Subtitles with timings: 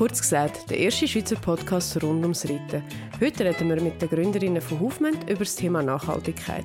[0.00, 2.82] Kurz gesagt, der erste Schweizer Podcast rund ums Reiten.
[3.20, 6.64] Heute reden wir mit den Gründerinnen von Movement über das Thema Nachhaltigkeit.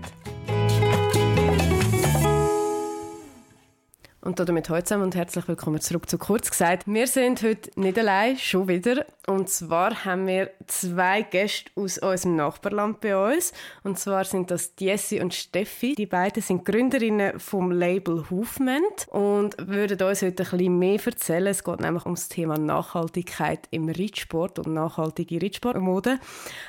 [4.26, 6.88] Und damit heute zusammen und herzlich willkommen zurück zu Kurz gesagt.
[6.88, 9.06] Wir sind heute nicht allein, schon wieder.
[9.28, 13.54] Und zwar haben wir zwei Gäste aus unserem Nachbarland bei uns.
[13.84, 15.94] Und zwar sind das Jessie und Steffi.
[15.94, 21.46] Die beiden sind Gründerinnen vom Label Movement und würden uns heute ein bisschen mehr erzählen.
[21.46, 26.20] Es geht nämlich ums Thema Nachhaltigkeit im Reitsport und nachhaltige Reitsportmode.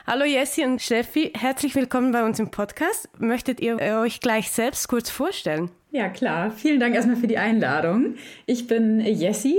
[0.06, 3.08] Hallo Jessie und Steffi, herzlich willkommen bei uns im Podcast.
[3.18, 5.70] Möchtet ihr euch gleich selbst kurz vorstellen?
[5.90, 6.50] Ja, klar.
[6.50, 8.14] Vielen Dank erstmal für die Einladung.
[8.46, 9.58] Ich bin Jessie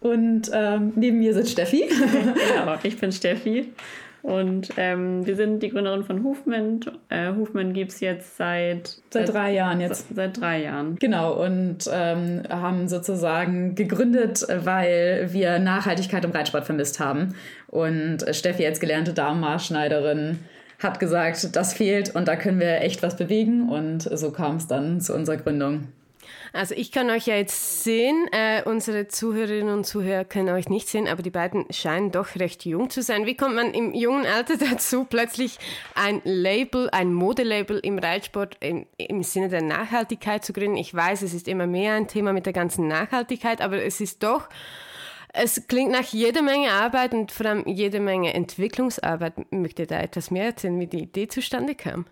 [0.00, 1.88] und ähm, neben mir sitzt Steffi.
[2.56, 3.72] genau, ich bin Steffi.
[4.22, 6.90] Und ähm, wir sind die Gründerin von Movement.
[7.08, 9.26] Äh, Movement gibt es jetzt seit, seit...
[9.26, 10.14] Seit drei Jahren jetzt.
[10.14, 10.96] Seit drei Jahren.
[10.96, 17.36] Genau, und ähm, haben sozusagen gegründet, weil wir Nachhaltigkeit im Reitsport vermisst haben.
[17.68, 20.40] Und Steffi als gelernte Damenmaßschneiderin
[20.78, 23.68] hat gesagt, das fehlt und da können wir echt was bewegen.
[23.68, 25.88] Und so kam es dann zu unserer Gründung.
[26.52, 30.88] Also ich kann euch ja jetzt sehen, äh, unsere Zuhörerinnen und Zuhörer können euch nicht
[30.88, 33.26] sehen, aber die beiden scheinen doch recht jung zu sein.
[33.26, 35.58] Wie kommt man im jungen Alter dazu, plötzlich
[35.94, 40.76] ein Label, ein Modelabel im Reitsport im, im Sinne der Nachhaltigkeit zu gründen?
[40.76, 44.22] Ich weiß, es ist immer mehr ein Thema mit der ganzen Nachhaltigkeit, aber es ist
[44.22, 44.48] doch
[45.32, 49.52] es klingt nach jeder Menge Arbeit und vor allem jede Menge Entwicklungsarbeit.
[49.52, 52.06] Möchte da etwas mehr erzählen, wie die Idee zustande kam?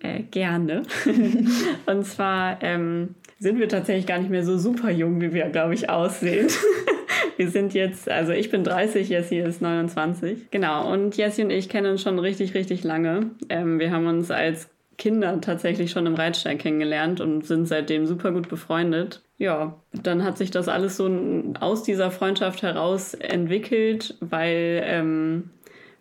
[0.00, 0.82] Äh, gerne.
[1.86, 5.74] und zwar ähm, sind wir tatsächlich gar nicht mehr so super jung, wie wir, glaube
[5.74, 6.48] ich, aussehen.
[7.36, 10.50] wir sind jetzt, also ich bin 30, Jessie ist 29.
[10.50, 13.30] Genau, und Jessie und ich kennen uns schon richtig, richtig lange.
[13.48, 14.68] Ähm, wir haben uns als
[14.98, 19.22] Kinder tatsächlich schon im Reitstall kennengelernt und sind seitdem super gut befreundet.
[19.38, 21.10] Ja, dann hat sich das alles so
[21.60, 25.50] aus dieser Freundschaft heraus entwickelt, weil ähm,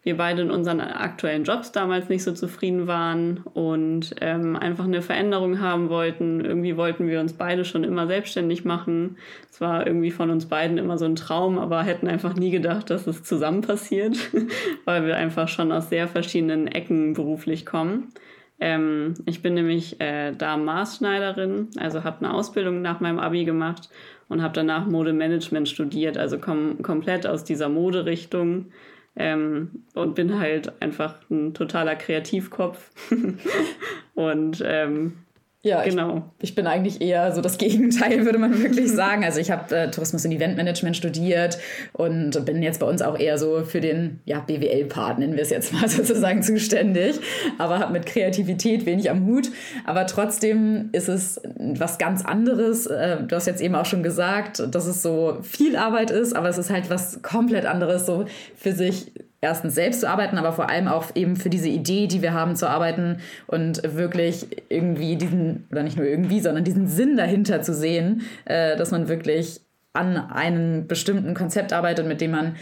[0.05, 5.01] wir beide in unseren aktuellen Jobs damals nicht so zufrieden waren und ähm, einfach eine
[5.01, 6.45] Veränderung haben wollten.
[6.45, 9.18] Irgendwie wollten wir uns beide schon immer selbstständig machen.
[9.50, 12.91] Es war irgendwie von uns beiden immer so ein Traum, aber hätten einfach nie gedacht,
[12.91, 14.16] dass es zusammen passiert,
[14.85, 18.13] weil wir einfach schon aus sehr verschiedenen Ecken beruflich kommen.
[18.59, 23.89] Ähm, ich bin nämlich äh, da Maßschneiderin, also habe eine Ausbildung nach meinem Abi gemacht
[24.29, 28.67] und habe danach Modemanagement studiert, also komme komplett aus dieser Moderichtung.
[29.17, 32.91] Ähm, und bin halt einfach ein totaler Kreativkopf.
[34.13, 35.25] Und ähm,
[35.65, 36.31] ja, genau.
[36.37, 39.23] Ich, ich, bin eigentlich eher so das Gegenteil, würde man wirklich sagen.
[39.23, 41.57] Also ich habe äh, Tourismus und Eventmanagement studiert
[41.93, 45.49] und bin jetzt bei uns auch eher so für den ja, BWL-Part, nennen wir es
[45.49, 47.19] jetzt mal sozusagen, zuständig.
[47.57, 49.49] Aber habe mit Kreativität wenig am Hut.
[49.85, 52.85] Aber trotzdem ist es was ganz anderes.
[52.85, 56.47] Äh, du hast jetzt eben auch schon gesagt, dass es so viel Arbeit ist, aber
[56.47, 59.11] es ist halt was komplett anderes, so für sich
[59.45, 62.56] erstens selbst zu arbeiten, aber vor allem auch eben für diese Idee, die wir haben,
[62.56, 67.73] zu arbeiten und wirklich irgendwie diesen, oder nicht nur irgendwie, sondern diesen Sinn dahinter zu
[67.73, 69.61] sehen, äh, dass man wirklich
[69.94, 72.56] an einem bestimmten Konzept arbeitet, mit dem man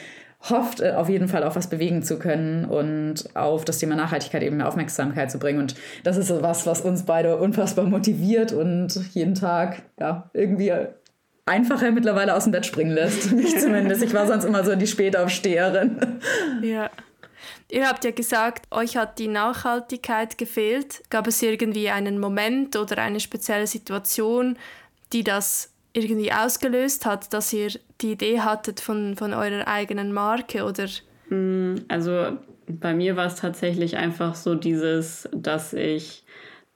[0.49, 4.44] hofft, äh, auf jeden Fall auch was bewegen zu können und auf das Thema Nachhaltigkeit
[4.44, 5.59] eben mehr Aufmerksamkeit zu bringen.
[5.59, 10.73] Und das ist so was, was uns beide unfassbar motiviert und jeden Tag ja, irgendwie
[11.45, 13.31] einfacher mittlerweile aus dem Bett springen lässt.
[13.31, 14.03] Mich zumindest.
[14.03, 16.19] Ich war sonst immer so die Spätaufsteherin.
[16.61, 16.89] Ja.
[17.69, 21.01] Ihr habt ja gesagt, euch hat die Nachhaltigkeit gefehlt.
[21.09, 24.57] Gab es irgendwie einen Moment oder eine spezielle Situation,
[25.11, 27.71] die das irgendwie ausgelöst hat, dass ihr
[28.01, 30.87] die Idee hattet von, von eurer eigenen Marke oder?
[31.29, 32.37] Mm, also
[32.67, 36.22] bei mir war es tatsächlich einfach so dieses, dass ich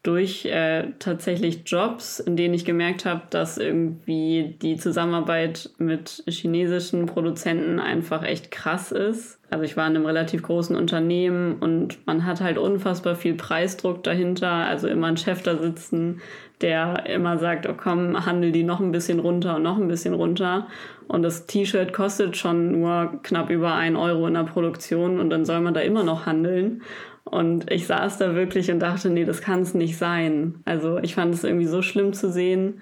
[0.08, 7.08] durch äh, tatsächlich Jobs, in denen ich gemerkt habe, dass irgendwie die Zusammenarbeit mit chinesischen
[7.08, 9.38] Produzenten einfach echt krass ist.
[9.50, 14.02] Also ich war in einem relativ großen Unternehmen und man hat halt unfassbar viel Preisdruck
[14.04, 14.50] dahinter.
[14.50, 16.22] Also immer ein Chef da sitzen,
[16.62, 20.14] der immer sagt, oh komm, handel die noch ein bisschen runter und noch ein bisschen
[20.14, 20.68] runter.
[21.10, 25.44] Und das T-Shirt kostet schon nur knapp über ein Euro in der Produktion und dann
[25.44, 26.82] soll man da immer noch handeln.
[27.30, 30.62] Und ich saß da wirklich und dachte, nee, das kann es nicht sein.
[30.66, 32.82] Also ich fand es irgendwie so schlimm zu sehen,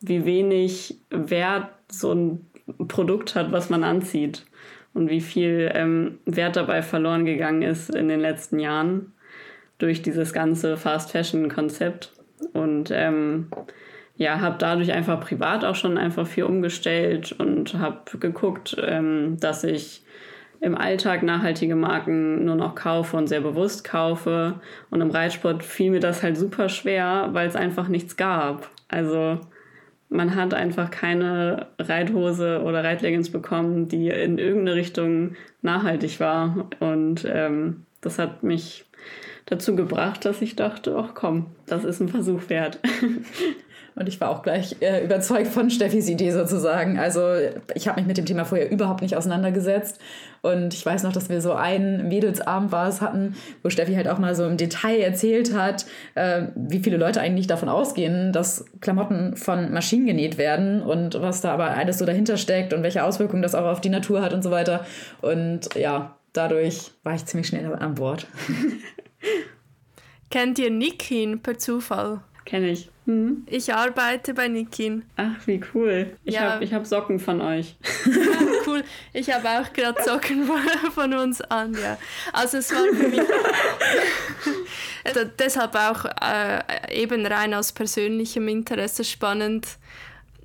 [0.00, 2.46] wie wenig Wert so ein
[2.88, 4.44] Produkt hat, was man anzieht.
[4.92, 9.12] Und wie viel ähm, Wert dabei verloren gegangen ist in den letzten Jahren
[9.78, 12.12] durch dieses ganze Fast-Fashion-Konzept.
[12.54, 13.48] Und ähm,
[14.16, 19.64] ja, habe dadurch einfach privat auch schon einfach viel umgestellt und habe geguckt, ähm, dass
[19.64, 20.02] ich
[20.60, 24.60] im Alltag nachhaltige Marken nur noch kaufe und sehr bewusst kaufe.
[24.90, 28.70] Und im Reitsport fiel mir das halt super schwer, weil es einfach nichts gab.
[28.88, 29.40] Also
[30.08, 36.68] man hat einfach keine Reithose oder Reitleggings bekommen, die in irgendeine Richtung nachhaltig war.
[36.80, 38.84] Und ähm, das hat mich
[39.46, 42.80] dazu gebracht, dass ich dachte, ach komm, das ist ein Versuch wert.
[43.96, 46.98] Und ich war auch gleich äh, überzeugt von Steffis Idee sozusagen.
[46.98, 47.22] Also
[47.74, 49.98] ich habe mich mit dem Thema vorher überhaupt nicht auseinandergesetzt.
[50.42, 54.06] Und ich weiß noch, dass wir so einen Mädelsabend war es hatten, wo Steffi halt
[54.06, 58.66] auch mal so im Detail erzählt hat, äh, wie viele Leute eigentlich davon ausgehen, dass
[58.82, 63.02] Klamotten von Maschinen genäht werden und was da aber alles so dahinter steckt und welche
[63.02, 64.84] Auswirkungen das auch auf die Natur hat und so weiter.
[65.22, 68.26] Und ja, dadurch war ich ziemlich schnell an Bord.
[70.30, 72.20] Kennt ihr Nikin per Zufall?
[72.44, 72.90] Kenne ich.
[73.06, 73.46] Mhm.
[73.48, 75.04] Ich arbeite bei Nikin.
[75.16, 76.16] Ach, wie cool.
[76.24, 76.54] Ich ja.
[76.54, 77.76] habe hab Socken von euch.
[78.04, 78.12] Ja,
[78.66, 78.82] cool.
[79.12, 80.58] Ich habe auch gerade Socken von,
[80.92, 81.96] von, uns an, ja.
[82.32, 83.20] Also es war für mich
[85.38, 89.68] deshalb auch äh, eben rein aus persönlichem Interesse spannend,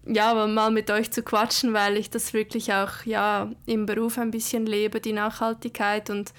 [0.06, 4.32] ja, mal mit euch zu quatschen, weil ich das wirklich auch ja im Beruf ein
[4.32, 6.32] bisschen lebe, die Nachhaltigkeit und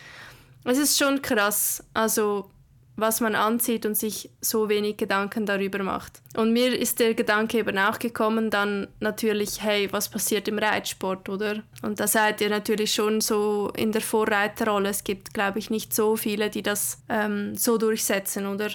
[0.65, 1.83] es ist schon krass.
[1.95, 2.49] Also
[2.97, 6.21] was man anzieht und sich so wenig Gedanken darüber macht.
[6.37, 11.29] Und mir ist der Gedanke eben auch gekommen, dann natürlich, hey, was passiert im Reitsport,
[11.29, 11.62] oder?
[11.83, 14.91] Und da seid ihr natürlich schon so in der Vorreiterrolle.
[14.91, 18.71] Es gibt, glaube ich, nicht so viele, die das ähm, so durchsetzen, oder?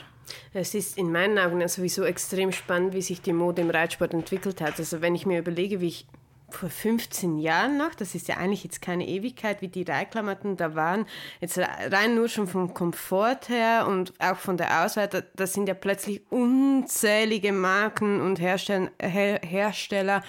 [0.54, 4.62] Es ist in meinen Augen sowieso extrem spannend, wie sich die Mode im Reitsport entwickelt
[4.62, 4.80] hat.
[4.80, 6.08] Also wenn ich mir überlege, wie ich
[6.50, 10.76] vor 15 Jahren noch, das ist ja eigentlich jetzt keine Ewigkeit, wie die Reitklamotten da
[10.76, 11.06] waren,
[11.42, 15.68] jetzt rein nur schon vom Komfort her und auch von der Auswahl, da, da sind
[15.68, 20.24] ja plötzlich unzählige Marken und Hersteller, Her Hersteller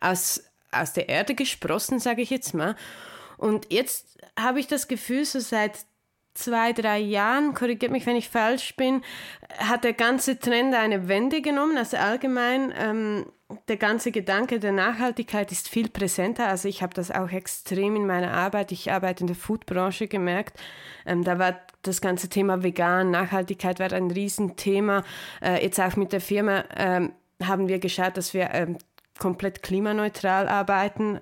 [0.00, 2.76] aus, aus der Erde gesprossen, sage ich jetzt mal.
[3.38, 5.86] Und jetzt habe ich das Gefühl, so seit
[6.34, 9.02] zwei, drei Jahren, korrigiert mich, wenn ich falsch bin,
[9.58, 11.76] hat der ganze Trend eine Wende genommen.
[11.76, 13.26] Also allgemein, ähm,
[13.68, 16.48] der ganze Gedanke der Nachhaltigkeit ist viel präsenter.
[16.48, 20.58] Also ich habe das auch extrem in meiner Arbeit, ich arbeite in der Foodbranche gemerkt.
[21.04, 25.04] Ähm, da war das ganze Thema vegan, Nachhaltigkeit war ein Riesenthema.
[25.42, 27.12] Äh, jetzt auch mit der Firma ähm,
[27.42, 28.78] haben wir geschaut, dass wir ähm,
[29.18, 31.20] komplett klimaneutral arbeiten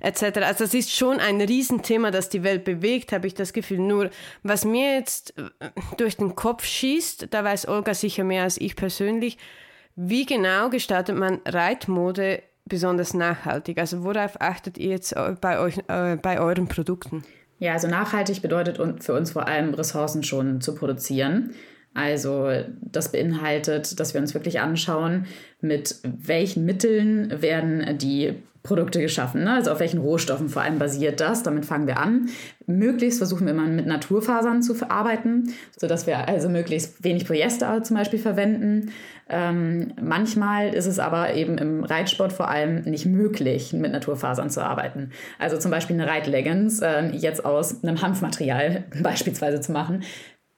[0.00, 0.38] etc.
[0.42, 3.78] Also es ist schon ein Riesenthema, das die Welt bewegt, habe ich das Gefühl.
[3.78, 4.10] Nur
[4.42, 8.76] was mir jetzt äh, durch den Kopf schießt, da weiß Olga sicher mehr als ich
[8.76, 9.38] persönlich,
[9.94, 13.78] wie genau gestaltet man Reitmode besonders nachhaltig?
[13.78, 17.24] Also worauf achtet ihr jetzt bei, euch, äh, bei euren Produkten?
[17.58, 21.54] Ja, also nachhaltig bedeutet für uns vor allem Ressourcen schon zu produzieren.
[21.96, 22.50] Also
[22.80, 25.26] das beinhaltet, dass wir uns wirklich anschauen,
[25.60, 28.34] mit welchen Mitteln werden die
[28.66, 29.44] Produkte geschaffen.
[29.44, 29.54] Ne?
[29.54, 31.42] Also auf welchen Rohstoffen vor allem basiert das?
[31.42, 32.28] Damit fangen wir an.
[32.66, 37.96] Möglichst versuchen wir immer mit Naturfasern zu verarbeiten, sodass wir also möglichst wenig Polyester zum
[37.96, 38.90] Beispiel verwenden.
[39.28, 44.62] Ähm, manchmal ist es aber eben im Reitsport vor allem nicht möglich, mit Naturfasern zu
[44.62, 45.10] arbeiten.
[45.38, 50.02] Also zum Beispiel eine Reitleggings äh, jetzt aus einem Hanfmaterial beispielsweise zu machen,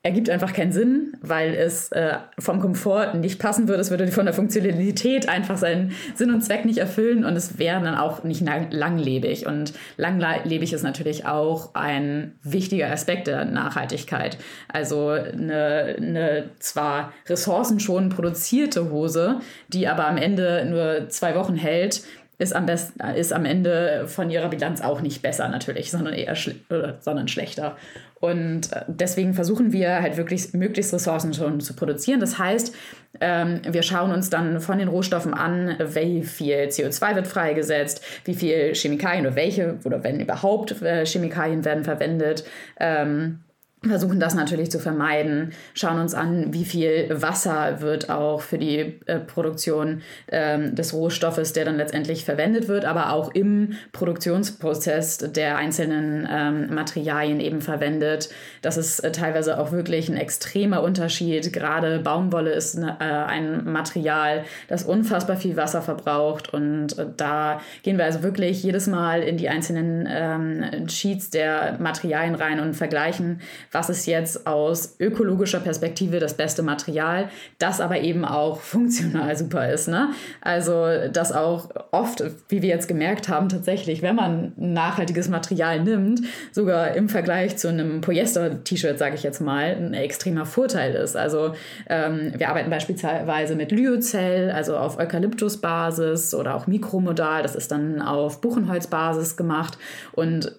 [0.09, 3.83] ergibt einfach keinen Sinn, weil es äh, vom Komfort nicht passen würde.
[3.83, 7.83] Es würde von der Funktionalität einfach seinen Sinn und Zweck nicht erfüllen und es wäre
[7.83, 9.47] dann auch nicht langlebig.
[9.47, 14.39] Und langlebig ist natürlich auch ein wichtiger Aspekt der Nachhaltigkeit.
[14.67, 22.03] Also eine, eine zwar ressourcenschonend produzierte Hose, die aber am Ende nur zwei Wochen hält,
[22.39, 26.37] ist am, best, ist am Ende von ihrer Bilanz auch nicht besser natürlich, sondern eher
[26.37, 26.55] schle
[27.01, 27.77] sondern schlechter.
[28.21, 32.21] Und äh, deswegen versuchen wir halt wirklich möglichst Ressourcen schon zu produzieren.
[32.21, 32.75] Das heißt,
[33.21, 38.35] ähm, wir schauen uns dann von den Rohstoffen an, wie viel CO2 wird freigesetzt, wie
[38.35, 42.45] viel Chemikalien oder welche oder wenn überhaupt äh, Chemikalien werden verwendet.
[42.79, 43.41] Ähm,
[43.87, 48.99] versuchen das natürlich zu vermeiden, schauen uns an, wie viel Wasser wird auch für die
[49.07, 55.59] äh, Produktion ähm, des Rohstoffes, der dann letztendlich verwendet wird, aber auch im Produktionsprozess der
[55.59, 58.31] einzelnen ähm, Materialien eben verwendet.
[58.63, 61.53] Das ist äh, teilweise auch wirklich ein extremer Unterschied.
[61.53, 67.61] Gerade Baumwolle ist ne, äh, ein Material, das unfassbar viel Wasser verbraucht und äh, da
[67.85, 72.75] gehen wir also wirklich jedes Mal in die einzelnen ähm, Sheets der Materialien rein und
[72.75, 73.41] vergleichen,
[73.73, 79.71] was ist jetzt aus ökologischer Perspektive das beste Material, das aber eben auch funktional super
[79.71, 79.89] ist.
[79.89, 80.11] Ne?
[80.41, 86.23] Also, dass auch oft, wie wir jetzt gemerkt haben, tatsächlich, wenn man nachhaltiges Material nimmt,
[86.53, 91.17] sogar im Vergleich zu einem Polyester-T-Shirt, sage ich jetzt mal, ein extremer Vorteil ist.
[91.17, 91.55] Also,
[91.89, 98.01] ähm, wir arbeiten beispielsweise mit Lyocell, also auf Eukalyptusbasis oder auch Mikromodal, das ist dann
[98.01, 99.79] auf Buchenholzbasis gemacht
[100.13, 100.53] und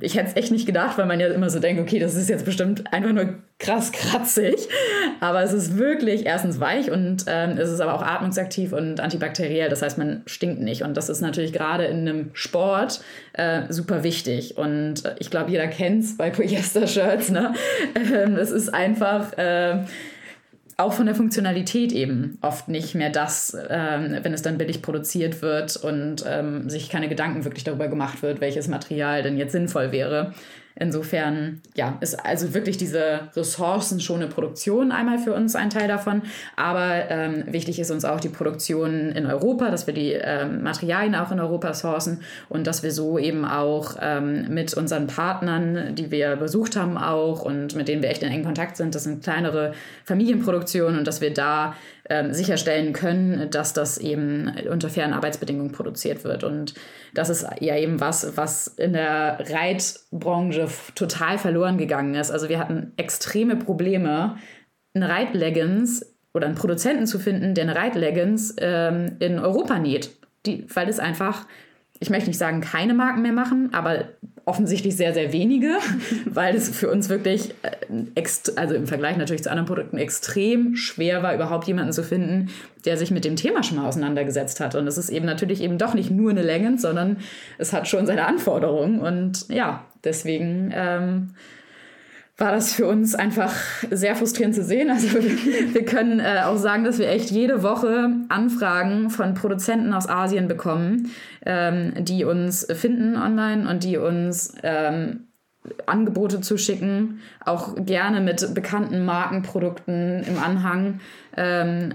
[0.00, 2.28] ich hätte es echt nicht gedacht, weil man ja immer so denkt, okay, das ist
[2.28, 4.56] jetzt bestimmt einfach nur krass kratzig.
[5.20, 9.68] Aber es ist wirklich erstens weich und ähm, es ist aber auch atmungsaktiv und antibakteriell.
[9.68, 10.82] Das heißt, man stinkt nicht.
[10.82, 13.00] Und das ist natürlich gerade in einem Sport
[13.32, 14.56] äh, super wichtig.
[14.56, 17.30] Und ich glaube, jeder kennt es bei Polyester-Shirts.
[17.30, 17.54] Ne?
[17.96, 19.36] Ähm, es ist einfach.
[19.38, 19.84] Äh,
[20.78, 25.40] auch von der Funktionalität eben oft nicht mehr das, ähm, wenn es dann billig produziert
[25.40, 29.90] wird und ähm, sich keine Gedanken wirklich darüber gemacht wird, welches Material denn jetzt sinnvoll
[29.90, 30.34] wäre.
[30.78, 36.20] Insofern, ja, ist also wirklich diese ressourcenschonende Produktion einmal für uns ein Teil davon.
[36.54, 41.14] Aber ähm, wichtig ist uns auch die Produktion in Europa, dass wir die ähm, Materialien
[41.14, 46.10] auch in Europa sourcen und dass wir so eben auch ähm, mit unseren Partnern, die
[46.10, 49.22] wir besucht haben auch und mit denen wir echt in engen Kontakt sind, das sind
[49.22, 49.72] kleinere
[50.04, 51.74] Familienproduktionen und dass wir da
[52.08, 56.44] ähm, sicherstellen können, dass das eben unter fairen Arbeitsbedingungen produziert wird.
[56.44, 56.74] Und
[57.14, 62.30] das ist ja eben was, was in der Reitbranche total verloren gegangen ist.
[62.30, 64.36] Also wir hatten extreme Probleme,
[64.94, 70.10] eine Reitleggings oder einen Produzenten zu finden, der eine Reitleggings ähm, in Europa näht.
[70.44, 71.46] Die, weil es einfach,
[72.00, 74.04] ich möchte nicht sagen, keine Marken mehr machen, aber
[74.44, 75.76] offensichtlich sehr, sehr wenige,
[76.24, 78.22] weil es für uns wirklich, äh,
[78.56, 82.50] also im Vergleich natürlich zu anderen Produkten, extrem schwer war, überhaupt jemanden zu finden,
[82.84, 84.74] der sich mit dem Thema schon mal auseinandergesetzt hat.
[84.74, 87.18] Und es ist eben natürlich eben doch nicht nur eine Leggings, sondern
[87.58, 89.00] es hat schon seine Anforderungen.
[89.00, 91.30] Und ja, deswegen ähm,
[92.38, 93.54] war das für uns einfach
[93.90, 94.90] sehr frustrierend zu sehen.
[94.90, 100.08] Also wir können äh, auch sagen, dass wir echt jede Woche Anfragen von Produzenten aus
[100.08, 101.10] Asien bekommen,
[101.46, 105.28] ähm, die uns finden online und die uns ähm,
[105.86, 111.00] Angebote zu schicken, auch gerne mit bekannten Markenprodukten im Anhang
[111.36, 111.94] ähm,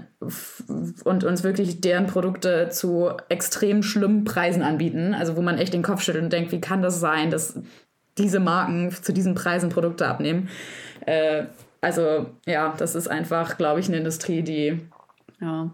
[1.04, 5.14] und uns wirklich deren Produkte zu extrem schlimmen Preisen anbieten.
[5.14, 7.58] Also wo man echt den Kopf schüttelt und denkt, wie kann das sein, dass
[8.18, 10.48] diese Marken zu diesen Preisen Produkte abnehmen.
[11.06, 11.44] Äh,
[11.80, 14.80] also ja, das ist einfach, glaube ich, eine Industrie, die.
[15.40, 15.70] Ja.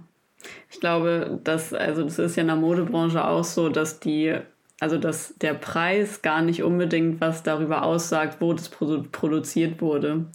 [0.71, 4.35] Ich glaube, dass, also das ist ja in der Modebranche auch so, dass die,
[4.81, 10.27] also dass der Preis gar nicht unbedingt was darüber aussagt, wo das produziert wurde.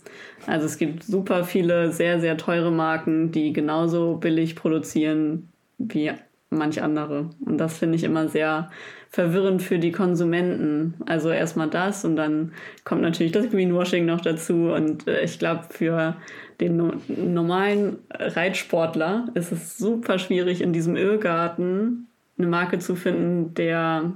[0.45, 6.11] Also es gibt super viele sehr, sehr teure Marken, die genauso billig produzieren wie
[6.49, 7.29] manch andere.
[7.45, 8.69] Und das finde ich immer sehr
[9.13, 10.95] verwirrend für die Konsumenten.
[11.05, 12.51] Also erstmal das und dann
[12.83, 14.73] kommt natürlich das Greenwashing noch dazu.
[14.73, 16.15] Und äh, ich glaube, für
[16.59, 22.07] den no normalen Reitsportler ist es super schwierig, in diesem Irrgarten
[22.39, 24.13] eine Marke zu finden, der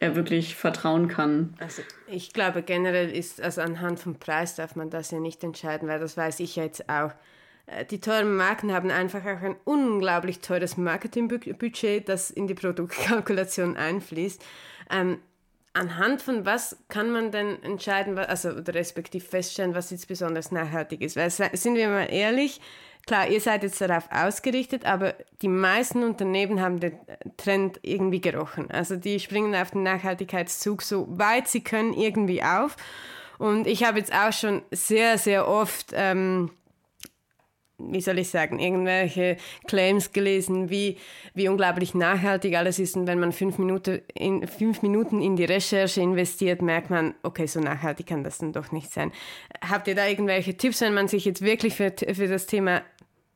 [0.00, 1.52] er wirklich vertrauen kann.
[1.58, 5.88] Also ich glaube generell ist, also anhand vom Preis darf man das ja nicht entscheiden,
[5.88, 7.12] weil das weiß ich ja jetzt auch
[7.90, 14.42] die teuren Marken haben einfach auch ein unglaublich teures Marketingbudget, das in die Produktkalkulation einfließt.
[14.90, 15.18] Ähm,
[15.74, 21.02] anhand von was kann man denn entscheiden, also oder respektiv feststellen, was jetzt besonders nachhaltig
[21.02, 21.16] ist?
[21.16, 22.60] Weil sind wir mal ehrlich,
[23.06, 26.98] klar, ihr seid jetzt darauf ausgerichtet, aber die meisten Unternehmen haben den
[27.36, 28.70] Trend irgendwie gerochen.
[28.70, 32.76] Also die springen auf den Nachhaltigkeitszug so weit sie können irgendwie auf.
[33.38, 36.50] Und ich habe jetzt auch schon sehr, sehr oft ähm,
[37.78, 40.98] wie soll ich sagen, irgendwelche Claims gelesen, wie,
[41.34, 42.96] wie unglaublich nachhaltig alles ist.
[42.96, 47.46] Und wenn man fünf Minuten, in, fünf Minuten in die Recherche investiert, merkt man, okay,
[47.46, 49.12] so nachhaltig kann das dann doch nicht sein.
[49.60, 52.82] Habt ihr da irgendwelche Tipps, wenn man sich jetzt wirklich für, für das Thema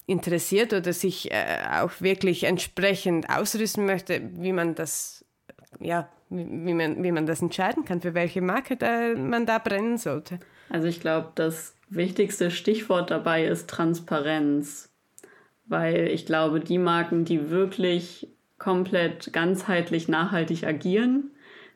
[0.06, 5.24] interessiert oder sich äh, auch wirklich entsprechend ausrüsten möchte, wie man das,
[5.78, 9.58] ja, wie, wie, man, wie man das entscheiden kann, für welche Marke da, man da
[9.58, 10.40] brennen sollte?
[10.68, 14.92] Also ich glaube, dass wichtigste Stichwort dabei ist Transparenz,
[15.66, 21.30] weil ich glaube, die Marken, die wirklich komplett ganzheitlich nachhaltig agieren,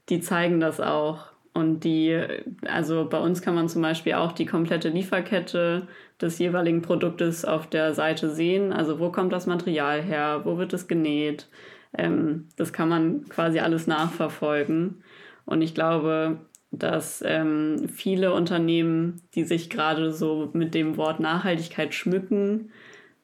[0.08, 1.32] die zeigen das auch.
[1.52, 2.20] Und die,
[2.66, 5.88] also bei uns kann man zum Beispiel auch die komplette Lieferkette
[6.20, 8.72] des jeweiligen Produktes auf der Seite sehen.
[8.72, 11.48] Also wo kommt das Material her, wo wird es genäht.
[11.96, 15.02] Ähm, das kann man quasi alles nachverfolgen.
[15.46, 21.94] Und ich glaube, dass ähm, viele Unternehmen, die sich gerade so mit dem Wort Nachhaltigkeit
[21.94, 22.70] schmücken,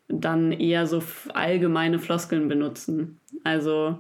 [0.09, 1.03] dann eher so
[1.35, 3.21] allgemeine Floskeln benutzen.
[3.45, 3.99] Also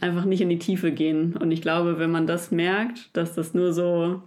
[0.00, 1.36] einfach nicht in die Tiefe gehen.
[1.36, 4.22] Und ich glaube, wenn man das merkt, dass das nur so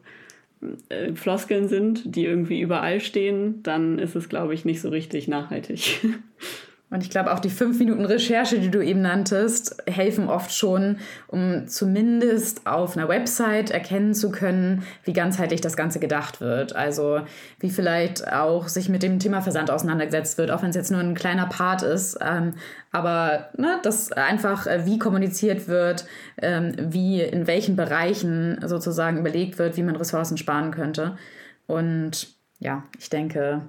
[0.90, 5.28] äh, Floskeln sind, die irgendwie überall stehen, dann ist es, glaube ich, nicht so richtig
[5.28, 6.02] nachhaltig.
[6.94, 10.98] Und ich glaube, auch die fünf Minuten Recherche, die du eben nanntest, helfen oft schon,
[11.26, 16.76] um zumindest auf einer Website erkennen zu können, wie ganzheitlich das Ganze gedacht wird.
[16.76, 17.22] Also
[17.60, 21.00] wie vielleicht auch sich mit dem Thema Versand auseinandergesetzt wird, auch wenn es jetzt nur
[21.00, 22.20] ein kleiner Part ist.
[22.22, 22.54] Ähm,
[22.92, 26.06] aber ne, dass einfach, äh, wie kommuniziert wird,
[26.44, 31.18] ähm, wie in welchen Bereichen sozusagen überlegt wird, wie man Ressourcen sparen könnte.
[31.66, 32.28] Und
[32.60, 33.64] ja, ich denke,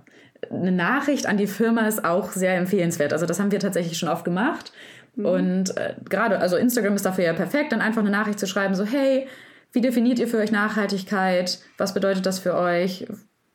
[0.50, 3.12] eine Nachricht an die Firma ist auch sehr empfehlenswert.
[3.12, 4.72] Also das haben wir tatsächlich schon oft gemacht.
[5.16, 5.26] Mhm.
[5.26, 8.74] Und äh, gerade, also Instagram ist dafür ja perfekt, dann einfach eine Nachricht zu schreiben,
[8.74, 9.26] so hey,
[9.72, 11.58] wie definiert ihr für euch Nachhaltigkeit?
[11.78, 13.06] Was bedeutet das für euch?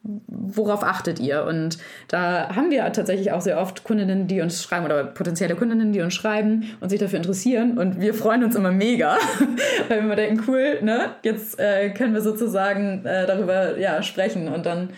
[0.01, 1.45] Worauf achtet ihr?
[1.45, 1.77] Und
[2.09, 6.01] da haben wir tatsächlich auch sehr oft Kundinnen, die uns schreiben oder potenzielle Kundinnen, die
[6.01, 7.77] uns schreiben und sich dafür interessieren.
[7.77, 9.17] Und wir freuen uns immer mega,
[9.87, 11.11] weil wir immer denken, cool, ne?
[11.23, 14.89] Jetzt äh, können wir sozusagen äh, darüber ja, sprechen und dann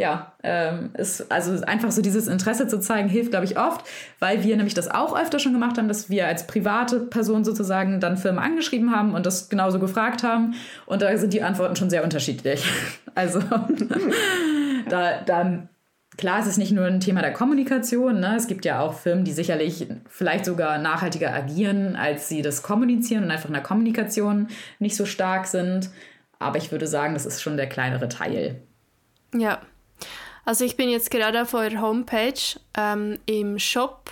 [0.00, 3.84] ja, ähm, ist also einfach so dieses Interesse zu zeigen, hilft, glaube ich, oft,
[4.18, 8.00] weil wir nämlich das auch öfter schon gemacht haben, dass wir als private Person sozusagen
[8.00, 10.54] dann Firmen angeschrieben haben und das genauso gefragt haben.
[10.86, 12.64] Und da sind die Antworten schon sehr unterschiedlich.
[13.16, 13.40] Also
[14.88, 15.68] da dann.
[16.16, 18.20] Klar, es ist nicht nur ein Thema der Kommunikation.
[18.20, 18.36] Ne?
[18.36, 23.24] Es gibt ja auch Firmen, die sicherlich vielleicht sogar nachhaltiger agieren, als sie das kommunizieren
[23.24, 24.46] und einfach in der Kommunikation
[24.78, 25.90] nicht so stark sind.
[26.38, 28.62] Aber ich würde sagen, das ist schon der kleinere Teil.
[29.34, 29.58] Ja,
[30.44, 32.40] also ich bin jetzt gerade auf eurer Homepage
[32.76, 34.10] ähm, im Shop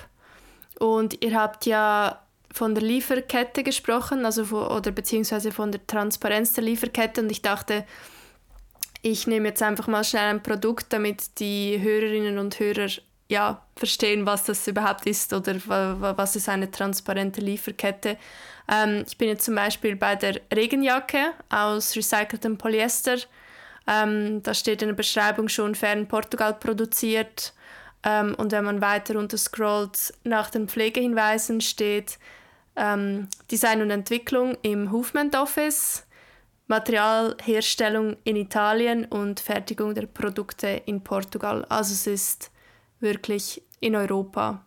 [0.79, 2.21] und ihr habt ja
[2.53, 7.43] von der Lieferkette gesprochen, also von, oder beziehungsweise von der Transparenz der Lieferkette und ich
[7.43, 7.85] dachte,
[9.03, 12.89] ich nehme jetzt einfach mal schnell ein Produkt, damit die Hörerinnen und Hörer
[13.29, 15.57] ja, verstehen, was das überhaupt ist oder
[16.17, 18.17] was ist eine transparente Lieferkette.
[18.71, 23.19] Ähm, ich bin jetzt zum Beispiel bei der Regenjacke aus recyceltem Polyester
[23.89, 27.55] ähm, da steht in der Beschreibung schon fern Portugal produziert.
[28.05, 32.19] Ähm, und wenn man weiter runter scrollt, nach den Pflegehinweisen steht
[32.77, 36.07] ähm, Design und Entwicklung im Movement Office,
[36.69, 41.65] Materialherstellung in Italien und Fertigung der Produkte in Portugal.
[41.71, 42.51] Also es ist
[43.01, 44.63] wirklich in Europa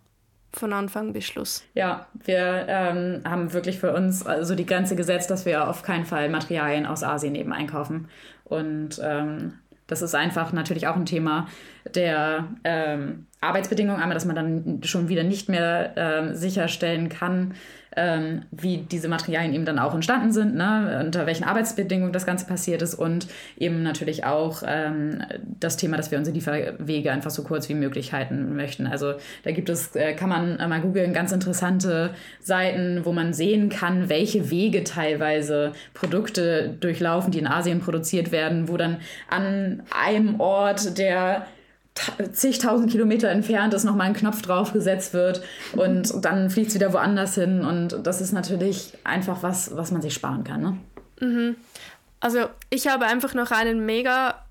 [0.53, 1.63] von Anfang bis Schluss.
[1.75, 6.05] Ja, wir ähm, haben wirklich für uns also die Grenze gesetzt, dass wir auf keinen
[6.05, 8.09] Fall Materialien aus Asien eben einkaufen.
[8.51, 9.53] Und ähm,
[9.88, 11.48] das ist einfach natürlich auch ein Thema
[11.96, 14.01] der ähm, Arbeitsbedingungen.
[14.01, 17.53] Einmal, dass man dann schon wieder nicht mehr ähm, sicherstellen kann,
[17.98, 21.01] ähm, wie diese Materialien eben dann auch entstanden sind, ne?
[21.03, 23.27] unter welchen Arbeitsbedingungen das Ganze passiert ist und
[23.58, 25.23] eben natürlich auch ähm,
[25.60, 28.88] das Thema, dass wir unsere Lieferwege einfach so kurz wie möglich halten möchten.
[28.88, 33.69] Also da gibt es, äh, kann man mal googeln, ganz interessante Seiten, wo man sehen
[33.69, 38.97] kann, welche Wege teilweise Produkte durchlaufen, die in Asien produziert werden, wo dann
[39.30, 41.45] an einem Ort der
[42.32, 45.41] zigtausend Kilometer entfernt ist, nochmal ein Knopf draufgesetzt wird
[45.73, 47.63] und dann fliegt es wieder woanders hin.
[47.63, 50.62] Und das ist natürlich einfach was, was man sich sparen kann.
[50.62, 50.77] Ne?
[51.19, 51.56] Mhm.
[52.19, 54.45] Also ich habe einfach noch einen mega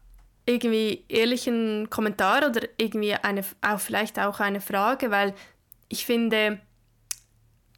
[0.46, 5.35] irgendwie ehrlichen Kommentar oder irgendwie eine, auch vielleicht auch eine Frage, weil
[5.88, 6.61] ich finde,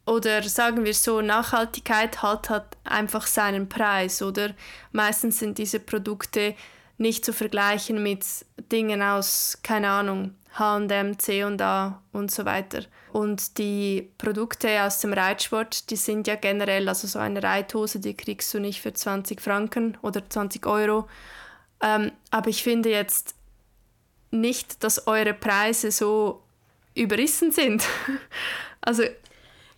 [0.05, 4.51] oder sagen wir so, Nachhaltigkeit hat, hat einfach seinen Preis, oder?
[4.91, 6.55] Meistens sind diese Produkte
[6.97, 8.25] nicht zu vergleichen mit
[8.71, 12.83] Dingen aus, keine Ahnung, H&M, C&A und so weiter.
[13.11, 18.15] Und die Produkte aus dem Reitsport, die sind ja generell, also so eine Reithose, die
[18.15, 21.07] kriegst du nicht für 20 Franken oder 20 Euro.
[21.81, 23.35] Ähm, aber ich finde jetzt
[24.31, 26.43] nicht, dass eure Preise so
[26.95, 27.83] überrissen sind.
[28.81, 29.03] also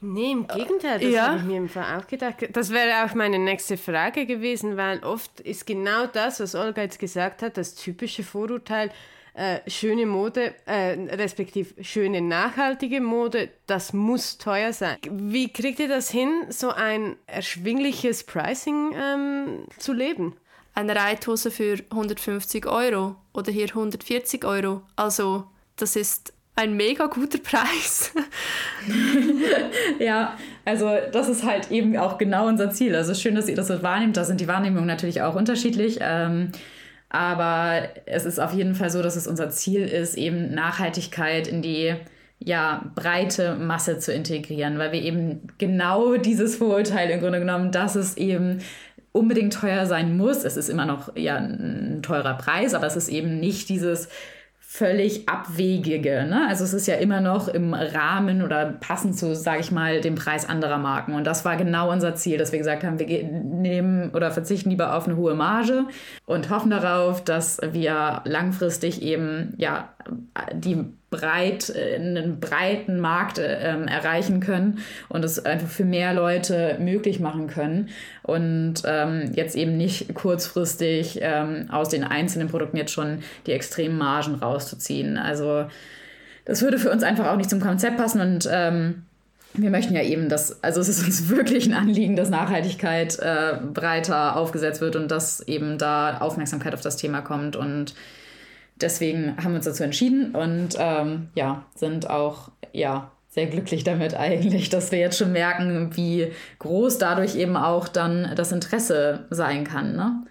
[0.06, 1.28] Nee, im Gegenteil, das ja.
[1.30, 2.36] habe ich mir im Fall auch gedacht.
[2.52, 7.00] Das wäre auch meine nächste Frage gewesen, weil oft ist genau das, was Olga jetzt
[7.00, 8.92] gesagt hat, das typische Vorurteil,
[9.34, 14.98] äh, schöne Mode, äh, respektive schöne nachhaltige Mode, das muss teuer sein.
[15.10, 20.36] Wie kriegt ihr das hin, so ein erschwingliches Pricing ähm, zu leben?
[20.76, 24.84] Eine Reithose für 150 Euro oder hier 140 Euro.
[24.96, 25.46] Also
[25.78, 28.14] das ist ein mega guter Preis.
[30.00, 32.96] ja, also das ist halt eben auch genau unser Ziel.
[32.96, 34.16] Also schön, dass ihr das so wahrnehmt.
[34.16, 36.00] Da sind die Wahrnehmungen natürlich auch unterschiedlich.
[36.02, 36.52] Ähm,
[37.10, 41.62] aber es ist auf jeden Fall so, dass es unser Ziel ist, eben Nachhaltigkeit in
[41.62, 41.96] die
[42.40, 47.96] ja, breite Masse zu integrieren, weil wir eben genau dieses Vorurteil im Grunde genommen, dass
[47.96, 48.60] es eben
[49.12, 50.44] unbedingt teuer sein muss.
[50.44, 54.10] Es ist immer noch ja ein teurer Preis, aber es ist eben nicht dieses
[54.78, 56.26] völlig abwegige.
[56.26, 56.48] Ne?
[56.50, 60.16] Also es ist ja immer noch im Rahmen oder passend zu, sage ich mal, dem
[60.16, 61.14] Preis anderer Marken.
[61.14, 64.96] Und das war genau unser Ziel, dass wir gesagt haben, wir nehmen oder verzichten lieber
[64.96, 65.86] auf eine hohe Marge
[66.26, 69.95] und hoffen darauf, dass wir langfristig eben ja
[70.54, 77.20] die breit, einen breiten Markt äh, erreichen können und es einfach für mehr Leute möglich
[77.20, 77.90] machen können
[78.24, 83.98] und ähm, jetzt eben nicht kurzfristig ähm, aus den einzelnen Produkten jetzt schon die extremen
[83.98, 85.18] Margen rauszuziehen.
[85.18, 85.66] Also
[86.44, 89.04] das würde für uns einfach auch nicht zum Konzept passen und ähm,
[89.58, 93.58] wir möchten ja eben, dass, also es ist uns wirklich ein Anliegen, dass Nachhaltigkeit äh,
[93.74, 97.56] breiter aufgesetzt wird und dass eben da Aufmerksamkeit auf das Thema kommt.
[97.56, 97.96] Und
[98.76, 104.16] deswegen haben wir uns dazu entschieden und ähm, ja, sind auch ja sehr glücklich damit
[104.16, 109.66] eigentlich, dass wir jetzt schon merken, wie groß dadurch eben auch dann das Interesse sein
[109.66, 109.96] kann.
[109.96, 110.26] Ne?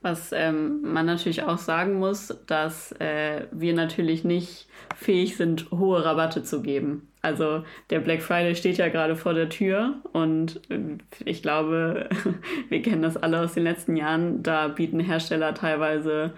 [0.00, 6.04] Was ähm, man natürlich auch sagen muss, dass äh, wir natürlich nicht fähig sind, hohe
[6.04, 7.08] Rabatte zu geben.
[7.20, 12.08] Also der Black Friday steht ja gerade vor der Tür und äh, ich glaube,
[12.68, 14.42] wir kennen das alle aus den letzten Jahren.
[14.42, 16.32] Da bieten Hersteller teilweise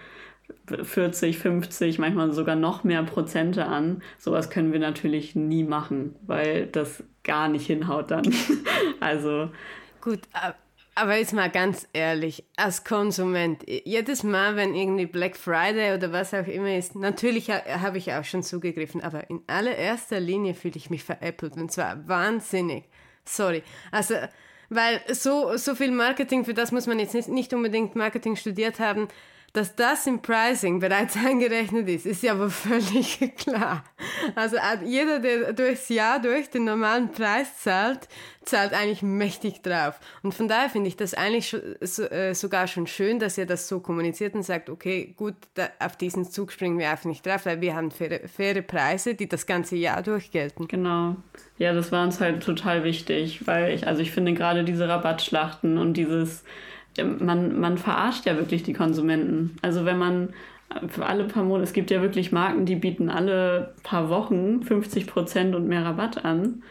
[0.83, 4.03] 40, 50, manchmal sogar noch mehr Prozente an.
[4.19, 8.23] Sowas können wir natürlich nie machen, weil das gar nicht hinhaut dann.
[9.01, 9.51] also
[10.01, 10.21] gut,
[10.95, 16.35] aber jetzt mal ganz ehrlich, als Konsument, jedes Mal, wenn irgendwie Black Friday oder was
[16.35, 20.91] auch immer ist, natürlich habe ich auch schon zugegriffen, aber in allererster Linie fühle ich
[20.91, 22.85] mich veräppelt und zwar wahnsinnig.
[23.25, 23.63] Sorry.
[23.91, 24.15] Also,
[24.69, 28.79] weil so, so viel Marketing, für das muss man jetzt nicht, nicht unbedingt Marketing studiert
[28.79, 29.09] haben,
[29.53, 33.85] dass das im Pricing bereits eingerechnet ist, ist ja aber völlig klar.
[34.35, 38.09] Also äh, jeder, der durchs Jahr durch den normalen Preis zahlt,
[38.45, 39.99] zahlt eigentlich mächtig drauf.
[40.23, 43.81] Und von daher finde ich das eigentlich äh, sogar schon schön, dass ihr das so
[43.81, 45.35] kommuniziert und sagt, okay, gut,
[45.79, 49.29] auf diesen Zug springen wir einfach nicht drauf, weil wir haben faire, faire Preise, die
[49.29, 50.69] das ganze Jahr durch gelten.
[50.69, 51.17] Genau.
[51.59, 55.77] Ja, das war uns halt total wichtig, weil ich, also ich finde gerade diese Rabattschlachten
[55.77, 56.45] und dieses
[57.19, 59.57] man, man verarscht ja wirklich die Konsumenten.
[59.63, 60.31] Also wenn man
[60.89, 65.07] für alle paar Monate, es gibt ja wirklich Marken, die bieten alle paar Wochen 50
[65.07, 66.63] Prozent und mehr Rabatt an.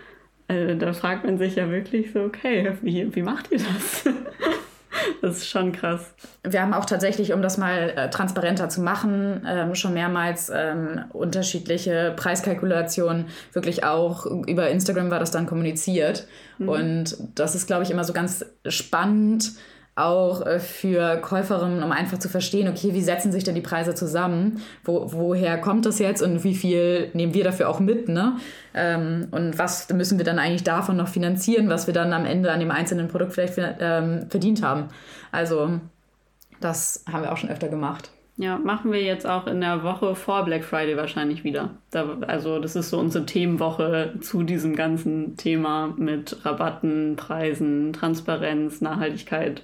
[0.48, 4.06] Also da fragt man sich ja wirklich so, okay, wie, wie macht ihr das?
[5.22, 6.14] das ist schon krass.
[6.44, 11.04] Wir haben auch tatsächlich, um das mal äh, transparenter zu machen, ähm, schon mehrmals ähm,
[11.12, 16.26] unterschiedliche Preiskalkulationen wirklich auch über Instagram war das dann kommuniziert.
[16.58, 16.70] Mhm.
[16.70, 19.52] Und das ist, glaube ich, immer so ganz spannend
[20.00, 23.96] auch äh, für Käuferinnen, um einfach zu verstehen, okay, wie setzen sich denn die Preise
[23.96, 24.62] zusammen?
[24.84, 28.10] Wo, woher kommt das jetzt und wie viel nehmen wir dafür auch mit?
[28.10, 28.38] Ne?
[28.74, 32.52] Ähm, und was müssen wir dann eigentlich davon noch finanzieren, was wir dann am Ende
[32.52, 34.88] an dem einzelnen Produkt vielleicht ähm, verdient haben?
[35.32, 35.80] Also,
[36.60, 38.10] das haben wir auch schon öfter gemacht.
[38.40, 41.72] Ja, machen wir jetzt auch in der Woche vor Black Friday wahrscheinlich wieder.
[41.92, 48.80] Da, also das ist so unsere Themenwoche zu diesem ganzen Thema mit Rabatten, Preisen, Transparenz,
[48.80, 49.64] Nachhaltigkeit.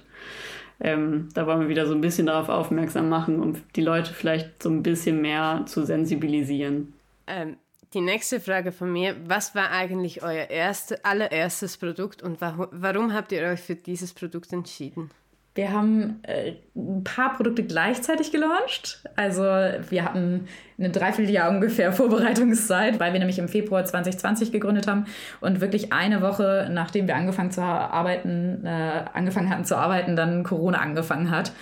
[0.78, 4.62] Ähm, da wollen wir wieder so ein bisschen darauf aufmerksam machen, um die Leute vielleicht
[4.62, 6.92] so ein bisschen mehr zu sensibilisieren.
[7.26, 7.56] Ähm,
[7.94, 13.14] die nächste Frage von mir, was war eigentlich euer erste, allererstes Produkt und warum, warum
[13.14, 15.10] habt ihr euch für dieses Produkt entschieden?
[15.56, 19.02] Wir haben äh, ein paar Produkte gleichzeitig gelauncht.
[19.16, 20.46] Also wir hatten
[20.78, 25.06] eine Dreivierteljahr ungefähr Vorbereitungszeit, weil wir nämlich im Februar 2020 gegründet haben
[25.40, 30.44] und wirklich eine Woche, nachdem wir angefangen zu arbeiten, äh, angefangen hatten zu arbeiten, dann
[30.44, 31.52] Corona angefangen hat.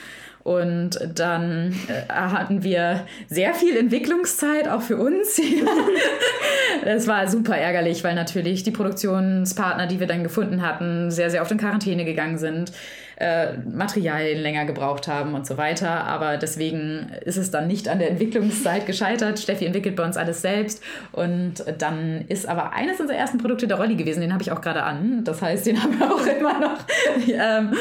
[0.43, 5.41] Und dann äh, hatten wir sehr viel Entwicklungszeit, auch für uns.
[6.85, 11.43] das war super ärgerlich, weil natürlich die Produktionspartner, die wir dann gefunden hatten, sehr, sehr
[11.43, 12.73] oft in Quarantäne gegangen sind
[13.17, 16.05] äh, Materialien länger gebraucht haben und so weiter.
[16.05, 19.39] Aber deswegen ist es dann nicht an der Entwicklungszeit gescheitert.
[19.39, 20.83] Steffi entwickelt bei uns alles selbst.
[21.13, 24.21] Und dann ist aber eines unserer ersten Produkte der Rolli gewesen.
[24.21, 25.25] Den habe ich auch gerade an.
[25.25, 26.79] Das heißt, den haben wir auch immer noch.
[27.29, 27.73] ähm,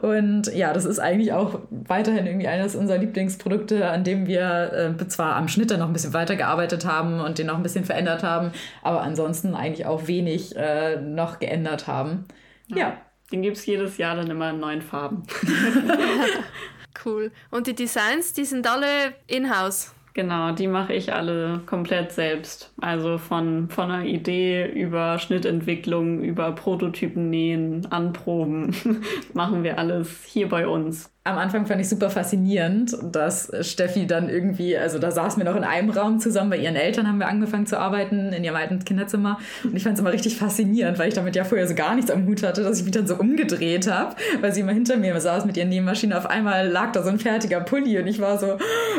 [0.00, 5.08] und ja, das ist eigentlich auch weiterhin irgendwie eines unserer Lieblingsprodukte, an dem wir äh,
[5.08, 8.22] zwar am Schnitt dann noch ein bisschen weitergearbeitet haben und den noch ein bisschen verändert
[8.22, 12.26] haben, aber ansonsten eigentlich auch wenig äh, noch geändert haben.
[12.68, 12.78] ja.
[12.78, 12.96] ja.
[13.30, 15.22] Den gibt es jedes Jahr dann immer in neuen Farben.
[17.04, 17.30] cool.
[17.50, 19.94] Und die Designs, die sind alle in-house?
[20.14, 22.72] Genau, die mache ich alle komplett selbst.
[22.80, 28.74] Also von, von einer Idee über Schnittentwicklung, über Prototypen nähen, anproben,
[29.34, 34.30] machen wir alles hier bei uns am Anfang fand ich super faszinierend, dass Steffi dann
[34.30, 37.28] irgendwie, also da saßen wir noch in einem Raum zusammen, bei ihren Eltern haben wir
[37.28, 39.38] angefangen zu arbeiten, in ihrem alten Kinderzimmer.
[39.62, 42.10] Und ich fand es immer richtig faszinierend, weil ich damit ja vorher so gar nichts
[42.10, 45.20] am Hut hatte, dass ich mich dann so umgedreht habe, weil sie immer hinter mir
[45.20, 46.16] saß mit ihren Nähmaschinen.
[46.16, 48.56] Auf einmal lag da so ein fertiger Pulli und ich war so,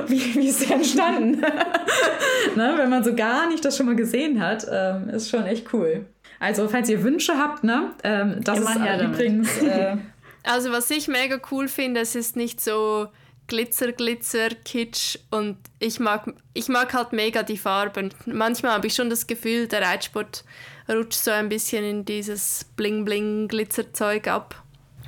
[0.08, 1.42] wie, wie ist der entstanden?
[2.56, 5.74] ne, wenn man so gar nicht das schon mal gesehen hat, ähm, ist schon echt
[5.74, 6.06] cool.
[6.40, 9.62] Also, falls ihr Wünsche habt, ne, ähm, das Immer ist übrigens.
[9.62, 9.98] Äh,
[10.50, 13.10] Also was ich mega cool finde, es ist nicht so
[13.46, 18.10] Glitzer, Glitzer, Kitsch und ich mag, ich mag halt mega die Farben.
[18.26, 20.44] Manchmal habe ich schon das Gefühl, der Reitsport
[20.90, 24.56] rutscht so ein bisschen in dieses Bling-Bling-Glitzerzeug ab.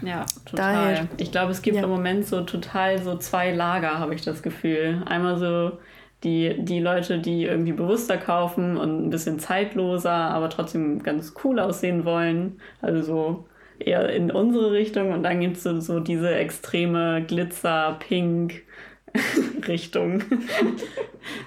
[0.03, 0.73] Ja, total.
[0.73, 1.83] Daher, ich glaube, es gibt ja.
[1.83, 5.01] im Moment so total so zwei Lager, habe ich das Gefühl.
[5.07, 5.79] Einmal so
[6.23, 11.59] die, die Leute, die irgendwie bewusster kaufen und ein bisschen zeitloser, aber trotzdem ganz cool
[11.59, 12.59] aussehen wollen.
[12.79, 13.45] Also so
[13.87, 15.11] eher in unsere Richtung.
[15.11, 18.63] Und dann gibt es so, so diese extreme Glitzer, Pink,
[19.67, 20.23] Richtung.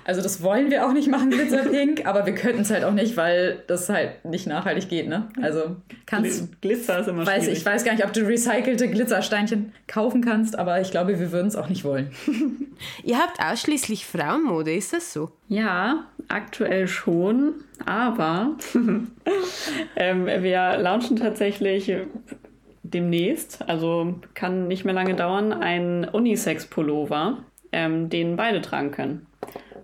[0.05, 3.17] Also das wollen wir auch nicht machen, Glitzerpink, aber wir könnten es halt auch nicht,
[3.17, 5.29] weil das halt nicht nachhaltig geht, ne?
[5.41, 10.23] Also kannst Glitzer ist immer weiß, Ich weiß gar nicht, ob du recycelte Glitzersteinchen kaufen
[10.23, 12.11] kannst, aber ich glaube, wir würden es auch nicht wollen.
[13.03, 15.31] Ihr habt ausschließlich Frauenmode, ist das so?
[15.49, 18.57] Ja, aktuell schon, aber
[19.97, 21.93] ähm, wir launchen tatsächlich
[22.83, 27.39] demnächst, also kann nicht mehr lange dauern, ein Unisex-Pullover
[27.75, 29.27] ähm, den beide tragen können.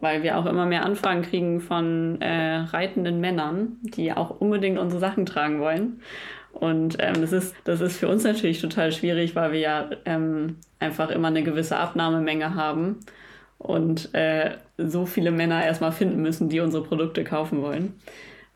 [0.00, 5.00] Weil wir auch immer mehr Anfragen kriegen von äh, reitenden Männern, die auch unbedingt unsere
[5.00, 6.00] Sachen tragen wollen.
[6.53, 10.57] Und ähm, das, ist, das ist für uns natürlich total schwierig, weil wir ja ähm,
[10.79, 13.00] einfach immer eine gewisse Abnahmemenge haben
[13.59, 17.94] und äh, so viele Männer erstmal finden müssen, die unsere Produkte kaufen wollen.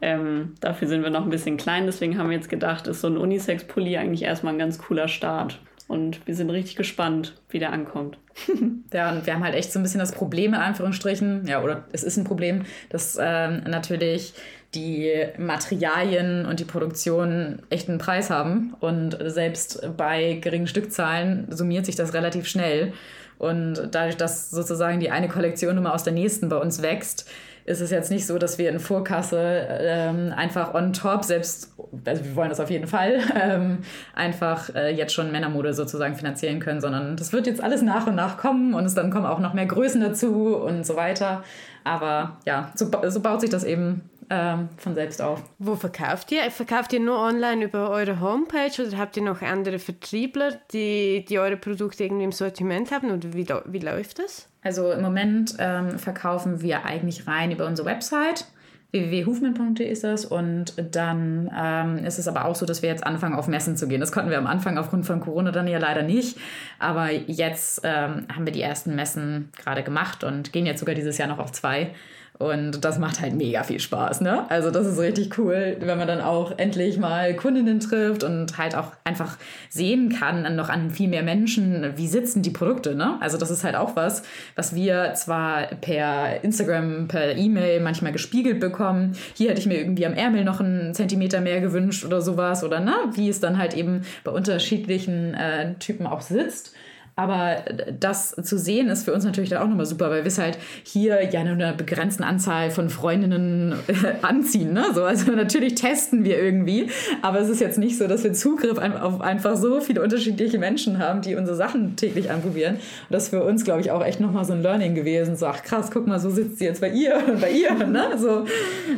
[0.00, 3.08] Ähm, dafür sind wir noch ein bisschen klein, deswegen haben wir jetzt gedacht, ist so
[3.08, 5.60] ein Unisex-Pulli eigentlich erstmal ein ganz cooler Start.
[5.86, 8.18] Und wir sind richtig gespannt, wie der ankommt.
[8.92, 11.84] ja, und wir haben halt echt so ein bisschen das Problem, in Anführungsstrichen, ja, oder
[11.92, 14.34] es ist ein Problem, dass ähm, natürlich
[14.74, 18.74] die Materialien und die Produktion echt einen Preis haben.
[18.80, 22.92] Und selbst bei geringen Stückzahlen summiert sich das relativ schnell.
[23.38, 27.28] Und dadurch, dass sozusagen die eine Kollektion immer aus der nächsten bei uns wächst,
[27.64, 31.72] ist es jetzt nicht so, dass wir in Vorkasse ähm, einfach on top, selbst,
[32.04, 33.78] also wir wollen das auf jeden Fall, ähm,
[34.14, 38.14] einfach äh, jetzt schon Männermode sozusagen finanzieren können, sondern das wird jetzt alles nach und
[38.14, 41.42] nach kommen und es dann kommen auch noch mehr Größen dazu und so weiter.
[41.84, 45.42] Aber ja, so, so baut sich das eben ähm, von selbst auf.
[45.58, 46.50] Wo verkauft ihr?
[46.50, 51.38] Verkauft ihr nur online über eure Homepage oder habt ihr noch andere Vertriebler, die, die
[51.38, 53.10] eure Produkte irgendwie im Sortiment haben?
[53.10, 54.48] Oder wie, wie läuft das?
[54.64, 58.46] Also im Moment ähm, verkaufen wir eigentlich rein über unsere Website
[58.94, 63.34] www.hufmann.de ist das und dann ähm, ist es aber auch so, dass wir jetzt anfangen
[63.34, 63.98] auf Messen zu gehen.
[64.00, 66.38] Das konnten wir am Anfang aufgrund von Corona dann ja leider nicht,
[66.78, 71.18] aber jetzt ähm, haben wir die ersten Messen gerade gemacht und gehen jetzt sogar dieses
[71.18, 71.90] Jahr noch auf zwei.
[72.36, 74.50] Und das macht halt mega viel Spaß, ne?
[74.50, 78.74] Also das ist richtig cool, wenn man dann auch endlich mal Kundinnen trifft und halt
[78.74, 79.38] auch einfach
[79.70, 83.18] sehen kann, noch an viel mehr Menschen, wie sitzen die Produkte, ne?
[83.20, 84.24] Also das ist halt auch was,
[84.56, 89.12] was wir zwar per Instagram, per E-Mail manchmal gespiegelt bekommen.
[89.34, 92.80] Hier hätte ich mir irgendwie am Ärmel noch einen Zentimeter mehr gewünscht oder sowas oder
[92.80, 92.94] ne?
[93.12, 96.74] Wie es dann halt eben bei unterschiedlichen äh, Typen auch sitzt.
[97.16, 97.58] Aber
[98.00, 100.58] das zu sehen ist für uns natürlich dann auch nochmal super, weil wir es halt
[100.82, 104.72] hier ja nur einer begrenzten Anzahl von Freundinnen äh, anziehen.
[104.72, 104.86] Ne?
[104.94, 106.90] So, also natürlich testen wir irgendwie,
[107.22, 110.98] aber es ist jetzt nicht so, dass wir Zugriff auf einfach so viele unterschiedliche Menschen
[110.98, 112.74] haben, die unsere Sachen täglich anprobieren.
[112.74, 115.36] Und das ist für uns, glaube ich, auch echt nochmal so ein Learning gewesen.
[115.36, 117.74] So, ach krass, guck mal, so sitzt sie jetzt bei ihr und bei ihr.
[117.74, 118.18] Ne?
[118.18, 118.44] So,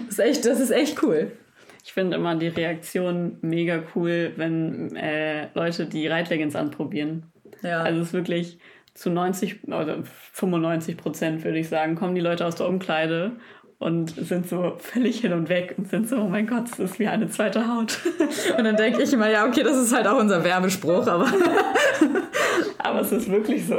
[0.06, 1.32] das, ist echt, das ist echt cool.
[1.84, 7.24] Ich finde immer die Reaktion mega cool, wenn äh, Leute die Reitleggings anprobieren.
[7.62, 7.82] Ja.
[7.82, 8.58] Also es ist wirklich
[8.94, 13.32] zu 90 oder 95 Prozent, würde ich sagen, kommen die Leute aus der Umkleide
[13.78, 16.98] und sind so völlig hin und weg und sind so, oh mein Gott, das ist
[16.98, 17.98] wie eine zweite Haut.
[18.56, 21.30] Und dann denke ich immer, ja, okay, das ist halt auch unser Werbespruch, aber.
[22.78, 23.78] aber es ist wirklich so.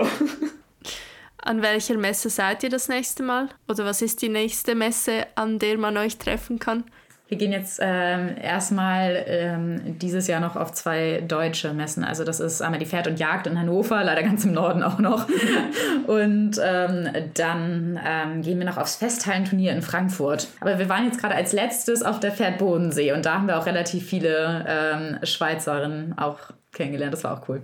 [1.42, 3.50] An welcher Messe seid ihr das nächste Mal?
[3.68, 6.84] Oder was ist die nächste Messe, an der man euch treffen kann?
[7.28, 12.06] Wir gehen jetzt ähm, erstmal ähm, dieses Jahr noch auf zwei deutsche Messen.
[12.06, 15.00] Also das ist einmal die Pferd und Jagd in Hannover, leider ganz im Norden auch
[15.00, 15.28] noch.
[16.08, 20.48] und ähm, dann ähm, gehen wir noch aufs Festhallenturnier in Frankfurt.
[20.62, 23.60] Aber wir waren jetzt gerade als letztes auf der Pferd Bodensee und da haben wir
[23.60, 26.40] auch relativ viele ähm, Schweizerinnen auch
[26.72, 27.14] kennengelernt.
[27.14, 27.62] Das war auch cool.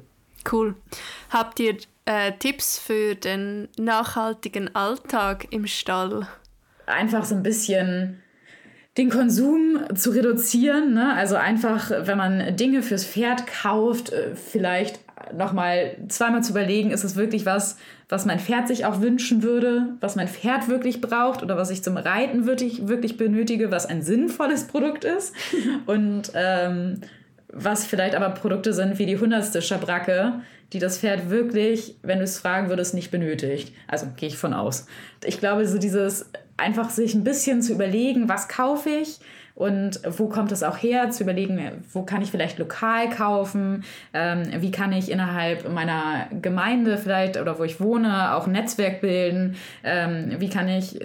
[0.51, 0.75] Cool.
[1.29, 6.27] Habt ihr äh, Tipps für den nachhaltigen Alltag im Stall?
[6.85, 8.22] Einfach so ein bisschen
[8.97, 10.93] den Konsum zu reduzieren.
[10.93, 11.13] Ne?
[11.15, 14.99] Also einfach, wenn man Dinge fürs Pferd kauft, äh, vielleicht
[15.35, 17.77] nochmal zweimal zu überlegen, ist es wirklich was,
[18.09, 21.83] was mein Pferd sich auch wünschen würde, was mein Pferd wirklich braucht oder was ich
[21.83, 25.33] zum Reiten wirklich, wirklich benötige, was ein sinnvolles Produkt ist.
[25.85, 27.01] Und ähm,
[27.47, 30.41] was vielleicht aber Produkte sind wie die hundertste Schabracke,
[30.73, 33.73] die das Pferd wirklich, wenn du es fragen würdest, nicht benötigt.
[33.87, 34.87] Also gehe ich von aus.
[35.23, 39.19] Ich glaube, so dieses einfach sich ein bisschen zu überlegen, was kaufe ich,
[39.55, 44.43] und wo kommt es auch her, zu überlegen, wo kann ich vielleicht lokal kaufen, ähm,
[44.59, 49.55] wie kann ich innerhalb meiner Gemeinde vielleicht oder wo ich wohne auch ein Netzwerk bilden,
[49.83, 50.99] ähm, wie kann ich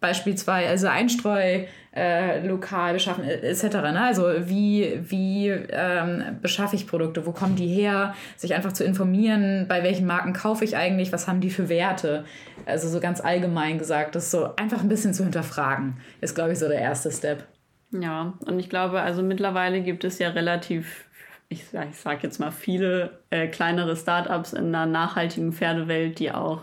[0.00, 3.62] beispielsweise Einstreu äh, lokal beschaffen etc.
[3.64, 4.00] Ne?
[4.00, 9.66] Also wie, wie ähm, beschaffe ich Produkte, wo kommen die her, sich einfach zu informieren,
[9.68, 12.24] bei welchen Marken kaufe ich eigentlich, was haben die für Werte.
[12.66, 16.58] Also so ganz allgemein gesagt, das so einfach ein bisschen zu hinterfragen, ist glaube ich
[16.58, 17.44] so der erste Step.
[17.92, 21.04] Ja, und ich glaube, also mittlerweile gibt es ja relativ,
[21.48, 26.62] ich, sage jetzt mal, viele äh, kleinere Startups in der nachhaltigen Pferdewelt, die auch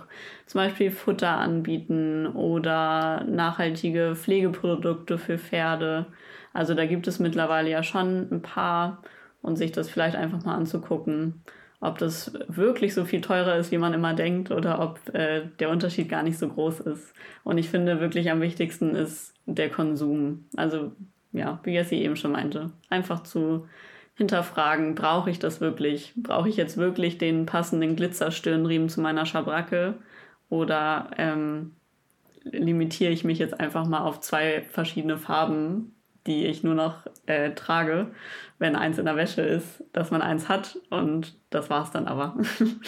[0.51, 6.07] zum Beispiel Futter anbieten oder nachhaltige Pflegeprodukte für Pferde.
[6.51, 9.01] Also da gibt es mittlerweile ja schon ein paar
[9.41, 11.41] und sich das vielleicht einfach mal anzugucken,
[11.79, 15.69] ob das wirklich so viel teurer ist, wie man immer denkt oder ob äh, der
[15.69, 17.13] Unterschied gar nicht so groß ist.
[17.45, 20.49] Und ich finde wirklich am wichtigsten ist der Konsum.
[20.57, 20.91] Also
[21.31, 23.69] ja, wie Jessie eben schon meinte, einfach zu
[24.15, 26.11] hinterfragen, brauche ich das wirklich?
[26.17, 29.95] Brauche ich jetzt wirklich den passenden Glitzerstirnriemen zu meiner Schabracke?
[30.51, 31.71] Oder ähm,
[32.43, 35.95] limitiere ich mich jetzt einfach mal auf zwei verschiedene Farben,
[36.27, 38.07] die ich nur noch äh, trage,
[38.59, 42.05] wenn eins in der Wäsche ist, dass man eins hat und das war es dann
[42.05, 42.35] aber.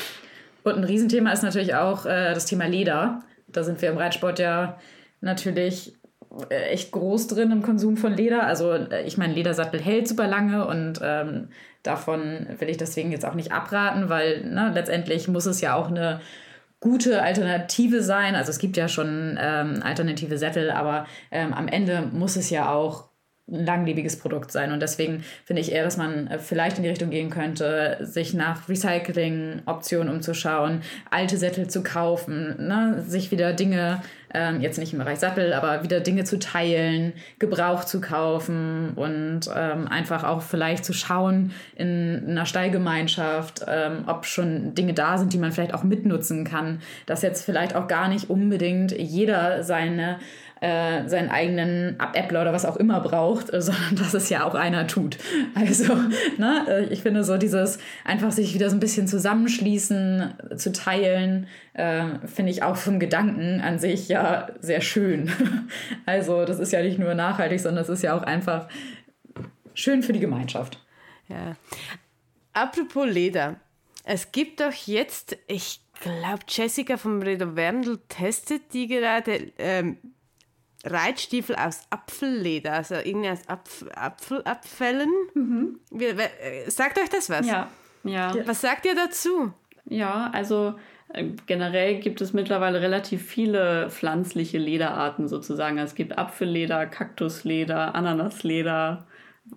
[0.63, 3.23] und ein Riesenthema ist natürlich auch äh, das Thema Leder.
[3.47, 4.78] Da sind wir im Reitsport ja
[5.21, 5.93] natürlich
[6.49, 8.45] äh, echt groß drin im Konsum von Leder.
[8.45, 11.47] Also äh, ich meine, Ledersattel hält super lange und ähm,
[11.82, 15.88] davon will ich deswegen jetzt auch nicht abraten, weil ne, letztendlich muss es ja auch
[15.88, 16.19] eine
[16.84, 18.36] gute Alternative sein.
[18.36, 22.69] Also es gibt ja schon ähm, alternative Sättel, aber ähm, am Ende muss es ja
[22.74, 23.06] auch
[23.50, 24.74] ein langlebiges Produkt sein.
[24.74, 28.34] Und deswegen finde ich eher, dass man äh, vielleicht in die Richtung gehen könnte, sich
[28.34, 33.02] nach Recycling-Optionen umzuschauen, alte Sättel zu kaufen, ne?
[33.08, 34.02] sich wieder Dinge,
[34.34, 39.41] ähm, jetzt nicht im Bereich Sattel, aber wieder Dinge zu teilen, Gebrauch zu kaufen und
[39.56, 45.34] ähm, einfach auch vielleicht zu schauen in einer Stallgemeinschaft, ähm, ob schon Dinge da sind,
[45.34, 50.19] die man vielleicht auch mitnutzen kann, dass jetzt vielleicht auch gar nicht unbedingt jeder seine
[50.63, 54.56] äh, seinen eigenen Ab-Appler oder was auch immer braucht, äh, sondern dass es ja auch
[54.56, 55.17] einer tut.
[55.56, 55.93] Also,
[56.38, 61.47] ne, äh, ich finde so dieses einfach sich wieder so ein bisschen zusammenschließen, zu teilen,
[61.73, 65.30] äh, finde ich auch vom Gedanken an sich ja sehr schön.
[66.06, 68.67] Also, das ist ja nicht nur nachhaltig, sondern es ist ja auch einfach
[69.73, 70.80] schön für die Gemeinschaft.
[71.28, 71.56] Ja.
[72.54, 73.56] Apropos Leder.
[74.04, 79.97] Es gibt doch jetzt, ich glaube, Jessica vom Redo Werndl testet die gerade ähm,
[80.84, 85.10] Reitstiefel aus Apfelleder, also irgendwie aus Apf Apfelabfällen.
[85.34, 85.80] Mhm.
[85.91, 87.48] Wie, äh, sagt euch das was?
[87.48, 87.69] Ja.
[88.04, 88.34] ja.
[88.46, 89.54] Was sagt ihr dazu?
[89.86, 90.76] Ja, also
[91.13, 95.78] äh, generell gibt es mittlerweile relativ viele pflanzliche Lederarten sozusagen.
[95.78, 99.08] Es gibt Apfelleder, Kaktusleder, Ananasleder,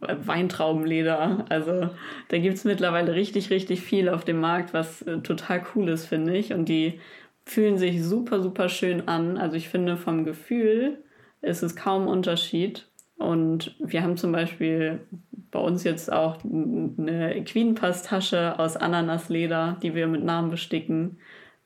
[0.02, 1.46] äh, Weintraubenleder.
[1.48, 1.90] Also
[2.28, 6.36] da gibt es mittlerweile richtig, richtig viel auf dem Markt, was total cool ist, finde
[6.36, 6.52] ich.
[6.52, 7.00] Und die
[7.44, 9.38] fühlen sich super, super schön an.
[9.38, 11.02] Also ich finde vom Gefühl
[11.46, 12.86] ist es kaum Unterschied.
[13.16, 15.00] Und wir haben zum Beispiel
[15.50, 21.18] bei uns jetzt auch eine Queen-Pass-Tasche aus Ananasleder, die wir mit Namen besticken,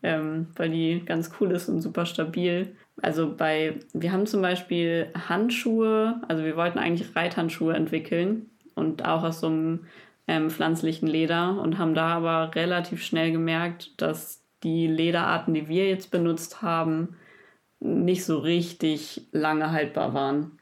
[0.02, 2.76] ähm, weil die ganz cool ist und super stabil.
[3.02, 9.24] Also bei, wir haben zum Beispiel Handschuhe, also wir wollten eigentlich Reithandschuhe entwickeln und auch
[9.24, 9.86] aus so einem
[10.28, 15.88] ähm, pflanzlichen Leder und haben da aber relativ schnell gemerkt, dass die Lederarten, die wir
[15.88, 17.16] jetzt benutzt haben,
[17.80, 20.58] nicht so richtig lange haltbar waren.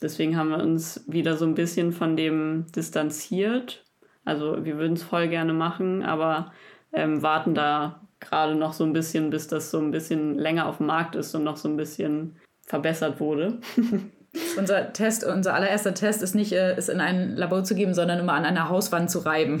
[0.00, 3.84] Deswegen haben wir uns wieder so ein bisschen von dem distanziert.
[4.24, 6.52] Also wir würden es voll gerne machen, aber
[6.92, 10.78] ähm, warten da gerade noch so ein bisschen, bis das so ein bisschen länger auf
[10.78, 13.58] dem Markt ist und noch so ein bisschen verbessert wurde.
[14.56, 18.18] unser Test, unser allererster Test ist nicht, äh, es in ein Labor zu geben, sondern
[18.18, 19.60] immer an einer Hauswand zu reiben.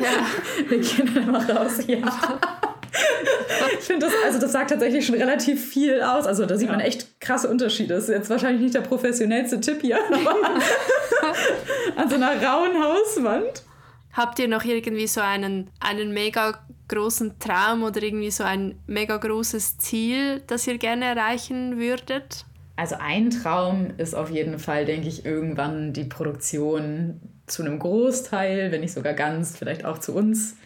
[0.00, 0.68] ja.
[0.68, 1.98] Wir gehen immer raus, ja
[3.78, 6.26] ich finde das, also das sagt tatsächlich schon relativ viel aus.
[6.26, 6.76] Also da sieht ja.
[6.76, 7.94] man echt krasse Unterschiede.
[7.94, 10.36] Das ist jetzt wahrscheinlich nicht der professionellste Tipp hier, aber
[11.96, 13.62] an so einer rauen Hauswand.
[14.12, 16.58] Habt ihr noch irgendwie so einen, einen mega
[16.88, 22.44] großen Traum oder irgendwie so ein mega großes Ziel, das ihr gerne erreichen würdet?
[22.76, 28.72] Also ein Traum ist auf jeden Fall, denke ich, irgendwann die Produktion zu einem Großteil,
[28.72, 30.56] wenn nicht sogar ganz, vielleicht auch zu uns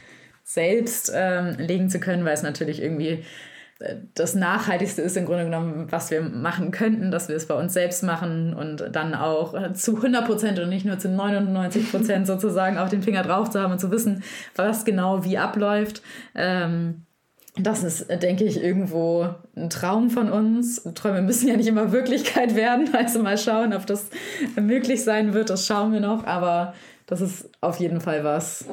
[0.46, 3.24] selbst ähm, legen zu können, weil es natürlich irgendwie
[3.80, 7.54] äh, das Nachhaltigste ist im Grunde genommen, was wir machen könnten, dass wir es bei
[7.54, 12.26] uns selbst machen und dann auch zu 100 Prozent und nicht nur zu 99 Prozent
[12.28, 14.22] sozusagen auf den Finger drauf zu haben und zu wissen,
[14.54, 16.00] was genau wie abläuft.
[16.36, 17.02] Ähm,
[17.58, 20.82] das ist, denke ich, irgendwo ein Traum von uns.
[20.94, 22.90] Träume müssen ja nicht immer Wirklichkeit werden.
[22.92, 24.10] Also mal schauen, ob das
[24.60, 25.50] möglich sein wird.
[25.50, 26.24] Das schauen wir noch.
[26.24, 26.74] Aber
[27.06, 28.66] das ist auf jeden Fall was.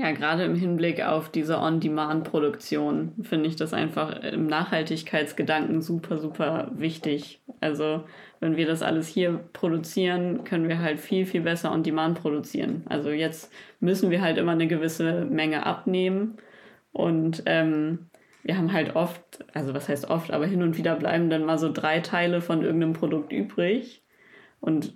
[0.00, 6.70] Ja, gerade im Hinblick auf diese On-Demand-Produktion finde ich das einfach im Nachhaltigkeitsgedanken super, super
[6.72, 7.40] wichtig.
[7.58, 8.04] Also
[8.38, 12.84] wenn wir das alles hier produzieren, können wir halt viel, viel besser On-Demand produzieren.
[12.88, 16.36] Also jetzt müssen wir halt immer eine gewisse Menge abnehmen
[16.92, 18.06] und ähm,
[18.44, 21.58] wir haben halt oft, also was heißt oft, aber hin und wieder bleiben dann mal
[21.58, 24.04] so drei Teile von irgendeinem Produkt übrig.
[24.60, 24.94] Und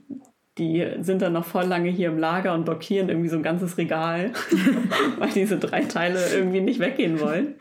[0.59, 3.79] die sind dann noch voll lange hier im Lager und blockieren irgendwie so ein ganzes
[3.79, 4.33] Regal,
[5.19, 7.55] weil diese drei Teile irgendwie nicht weggehen wollen.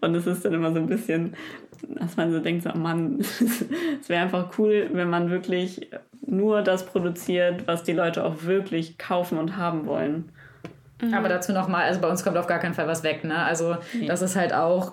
[0.00, 1.34] Und es ist dann immer so ein bisschen,
[1.88, 3.20] dass man so denkt, so, oh Mann,
[4.00, 5.88] es wäre einfach cool, wenn man wirklich
[6.26, 10.30] nur das produziert, was die Leute auch wirklich kaufen und haben wollen.
[11.12, 13.24] Aber dazu nochmal, also bei uns kommt auf gar keinen Fall was weg.
[13.24, 13.36] Ne?
[13.36, 14.06] Also nee.
[14.06, 14.92] das ist halt auch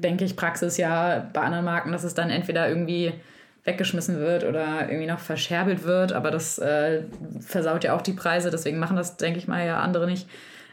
[0.00, 3.12] denke ich, Praxis ja bei anderen Marken, dass es dann entweder irgendwie
[3.64, 7.02] weggeschmissen wird oder irgendwie noch verscherbelt wird, aber das äh,
[7.40, 10.28] versaut ja auch die Preise, deswegen machen das, denke ich mal, ja andere nicht.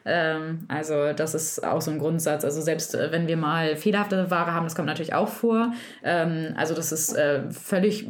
[0.06, 2.44] Ähm, also das ist auch so ein Grundsatz.
[2.44, 5.74] Also selbst äh, wenn wir mal fehlerhafte Ware haben, das kommt natürlich auch vor.
[6.04, 8.08] Ähm, also das ist äh, völlig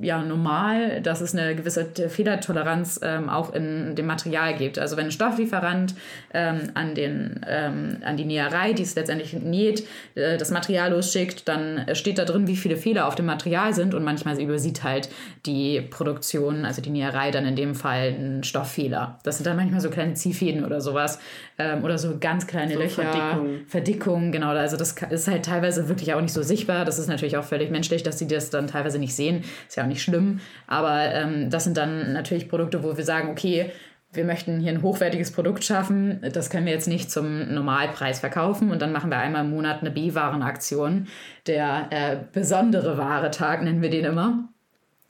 [0.00, 4.78] ja, normal, dass es eine gewisse Fehlertoleranz ähm, auch in dem Material gibt.
[4.78, 5.94] Also wenn ein Stofflieferant
[6.32, 12.18] an, den, an die Näherei, die es letztendlich näht, äh, das Material losschickt, dann steht
[12.18, 15.08] da drin, wie viele Fehler auf dem Material sind und manchmal übersieht halt
[15.46, 19.18] die Produktion, also die Näherei dann in dem Fall einen Stofffehler.
[19.24, 21.18] Das sind dann manchmal so kleine Ziehfäden oder sowas
[21.58, 23.02] ähm, oder so ganz kleine so Löcher.
[23.02, 23.60] Verdickung.
[23.66, 24.48] Verdickung, genau.
[24.48, 26.84] Also das ist halt teilweise wirklich auch nicht so sichtbar.
[26.84, 29.44] Das ist natürlich auch völlig menschlich, dass sie das dann teilweise nicht sehen.
[29.68, 30.40] Ist ja auch nicht schlimm.
[30.66, 33.70] Aber ähm, das sind dann natürlich Produkte, wo wir sagen, okay,
[34.12, 36.20] wir möchten hier ein hochwertiges Produkt schaffen.
[36.32, 38.70] Das können wir jetzt nicht zum Normalpreis verkaufen.
[38.70, 41.08] Und dann machen wir einmal im Monat eine B-Warenaktion.
[41.46, 44.48] Der äh, besondere Ware-Tag nennen wir den immer.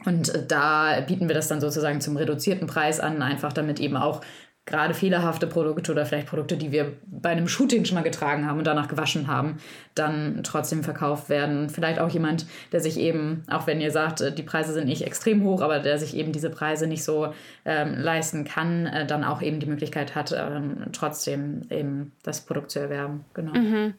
[0.04, 3.96] Und äh, da bieten wir das dann sozusagen zum reduzierten Preis an, einfach damit eben
[3.96, 4.20] auch
[4.68, 8.58] gerade fehlerhafte Produkte oder vielleicht Produkte, die wir bei einem Shooting schon mal getragen haben
[8.58, 9.58] und danach gewaschen haben,
[9.94, 11.70] dann trotzdem verkauft werden.
[11.70, 15.02] Vielleicht auch jemand, der sich eben, auch wenn ihr sagt, äh, die Preise sind nicht
[15.02, 17.32] extrem hoch, aber der sich eben diese Preise nicht so
[17.64, 22.70] ähm, leisten kann, äh, dann auch eben die Möglichkeit hat, ähm, trotzdem eben das Produkt
[22.70, 23.24] zu erwerben.
[23.34, 23.52] Genau.
[23.52, 23.94] Mhm.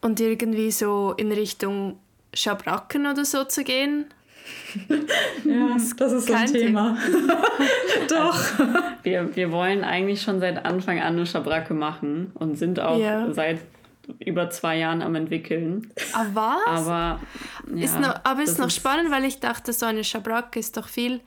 [0.00, 1.98] Und irgendwie so in Richtung
[2.34, 4.06] Schabracken oder so zu gehen,
[5.44, 6.96] ja, das ist so ein Thema.
[8.08, 8.58] Doch.
[8.58, 12.98] Also, wir, wir wollen eigentlich schon seit Anfang an eine Schabracke machen und sind auch
[12.98, 13.32] ja.
[13.32, 13.60] seit
[14.18, 15.92] über zwei Jahren am entwickeln.
[16.12, 16.66] Ah, was?
[16.66, 17.20] Aber,
[17.74, 20.76] ja, ist noch, aber ist noch ist spannend, weil ich dachte, so eine Schabracke ist
[20.76, 21.20] doch viel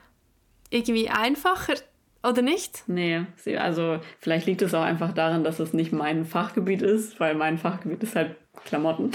[0.70, 1.74] irgendwie einfacher,
[2.22, 2.82] oder nicht?
[2.86, 3.24] Nee,
[3.56, 7.56] also vielleicht liegt es auch einfach daran, dass es nicht mein Fachgebiet ist, weil mein
[7.56, 8.36] Fachgebiet ist halt
[8.66, 9.12] Klamotten.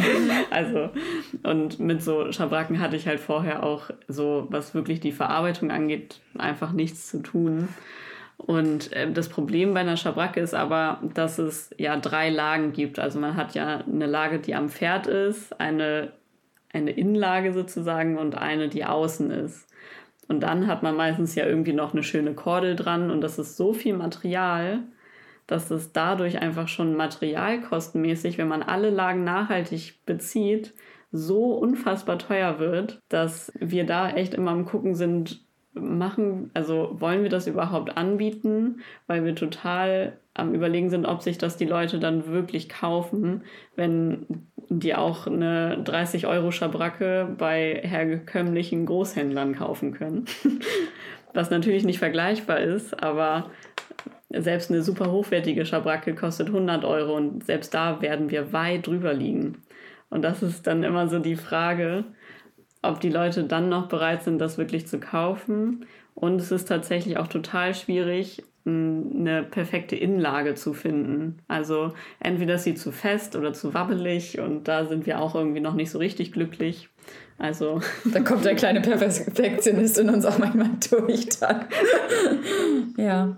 [0.50, 0.90] also,
[1.42, 6.20] und mit so Schabracken hatte ich halt vorher auch so, was wirklich die Verarbeitung angeht,
[6.36, 7.68] einfach nichts zu tun.
[8.36, 12.98] Und äh, das Problem bei einer Schabracke ist aber, dass es ja drei Lagen gibt.
[12.98, 16.12] Also man hat ja eine Lage, die am Pferd ist, eine,
[16.72, 19.68] eine Innenlage sozusagen und eine, die außen ist.
[20.26, 23.56] Und dann hat man meistens ja irgendwie noch eine schöne Kordel dran und das ist
[23.56, 24.80] so viel Material,
[25.46, 30.74] dass es dadurch einfach schon materialkostenmäßig, wenn man alle Lagen nachhaltig bezieht,
[31.12, 37.22] so unfassbar teuer wird, dass wir da echt immer am Gucken sind, machen, also wollen
[37.22, 41.98] wir das überhaupt anbieten, weil wir total am Überlegen sind, ob sich das die Leute
[41.98, 43.42] dann wirklich kaufen,
[43.76, 44.26] wenn
[44.68, 50.24] die auch eine 30 Euro Schabracke bei herkömmlichen Großhändlern kaufen können.
[51.34, 53.50] Was natürlich nicht vergleichbar ist, aber
[54.38, 59.12] selbst eine super hochwertige Schabracke kostet 100 Euro und selbst da werden wir weit drüber
[59.14, 59.58] liegen.
[60.10, 62.04] Und das ist dann immer so die Frage,
[62.82, 65.86] ob die Leute dann noch bereit sind, das wirklich zu kaufen.
[66.14, 71.38] Und es ist tatsächlich auch total schwierig, eine perfekte Innenlage zu finden.
[71.48, 75.60] Also entweder ist sie zu fest oder zu wabbelig und da sind wir auch irgendwie
[75.60, 76.88] noch nicht so richtig glücklich.
[77.36, 77.80] Also
[78.12, 81.66] da kommt der kleine Perfektionist in uns auch manchmal durch dann.
[82.96, 83.36] ja.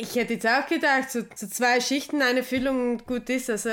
[0.00, 3.50] Ich hätte jetzt auch gedacht, so, so zwei Schichten, eine Füllung und gut ist.
[3.50, 3.70] Also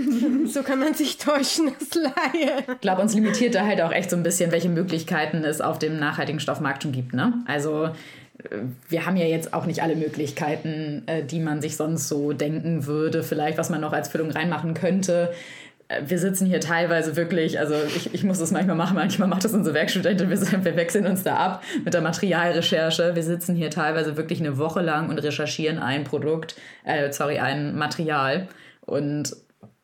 [0.46, 2.64] so kann man sich täuschen als Laie.
[2.68, 5.78] Ich glaube, uns limitiert da halt auch echt so ein bisschen, welche Möglichkeiten es auf
[5.78, 7.14] dem nachhaltigen Stoffmarkt schon gibt.
[7.14, 7.32] Ne?
[7.46, 7.90] Also äh,
[8.88, 12.86] wir haben ja jetzt auch nicht alle Möglichkeiten, äh, die man sich sonst so denken
[12.86, 15.32] würde, vielleicht was man noch als Füllung reinmachen könnte
[16.02, 19.54] wir sitzen hier teilweise wirklich, also ich, ich muss das manchmal machen, manchmal macht das
[19.54, 23.14] unsere Werkstudentin, wir, wir wechseln uns da ab mit der Materialrecherche.
[23.14, 27.74] Wir sitzen hier teilweise wirklich eine Woche lang und recherchieren ein Produkt, äh, sorry, ein
[27.74, 28.48] Material.
[28.82, 29.34] Und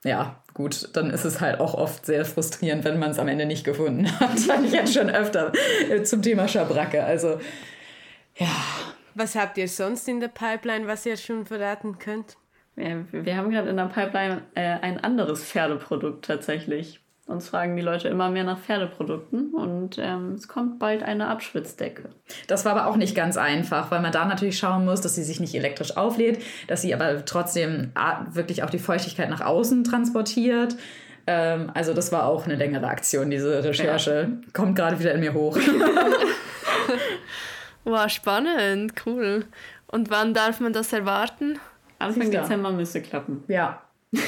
[0.04, 3.46] ja, gut, dann ist es halt auch oft sehr frustrierend, wenn man es am Ende
[3.46, 4.30] nicht gefunden hat.
[4.34, 5.52] Das ich jetzt schon öfter
[5.90, 7.02] äh, zum Thema Schabracke.
[7.02, 7.40] Also,
[8.36, 8.48] ja.
[9.14, 12.36] Was habt ihr sonst in der Pipeline, was ihr schon verraten könnt?
[12.76, 17.00] Ja, wir haben gerade in der Pipeline äh, ein anderes Pferdeprodukt tatsächlich.
[17.26, 22.10] Uns fragen die Leute immer mehr nach Pferdeprodukten und ähm, es kommt bald eine Abschwitzdecke.
[22.48, 25.22] Das war aber auch nicht ganz einfach, weil man da natürlich schauen muss, dass sie
[25.22, 27.92] sich nicht elektrisch auflädt, dass sie aber trotzdem
[28.30, 30.76] wirklich auch die Feuchtigkeit nach außen transportiert.
[31.26, 34.28] Ähm, also das war auch eine längere Aktion, diese Recherche.
[34.30, 34.48] Ja.
[34.52, 35.56] Kommt gerade wieder in mir hoch.
[37.84, 39.46] wow, spannend, cool.
[39.86, 41.58] Und wann darf man das erwarten?
[41.98, 43.44] Anfang Dezember müsste klappen.
[43.48, 43.82] Ja.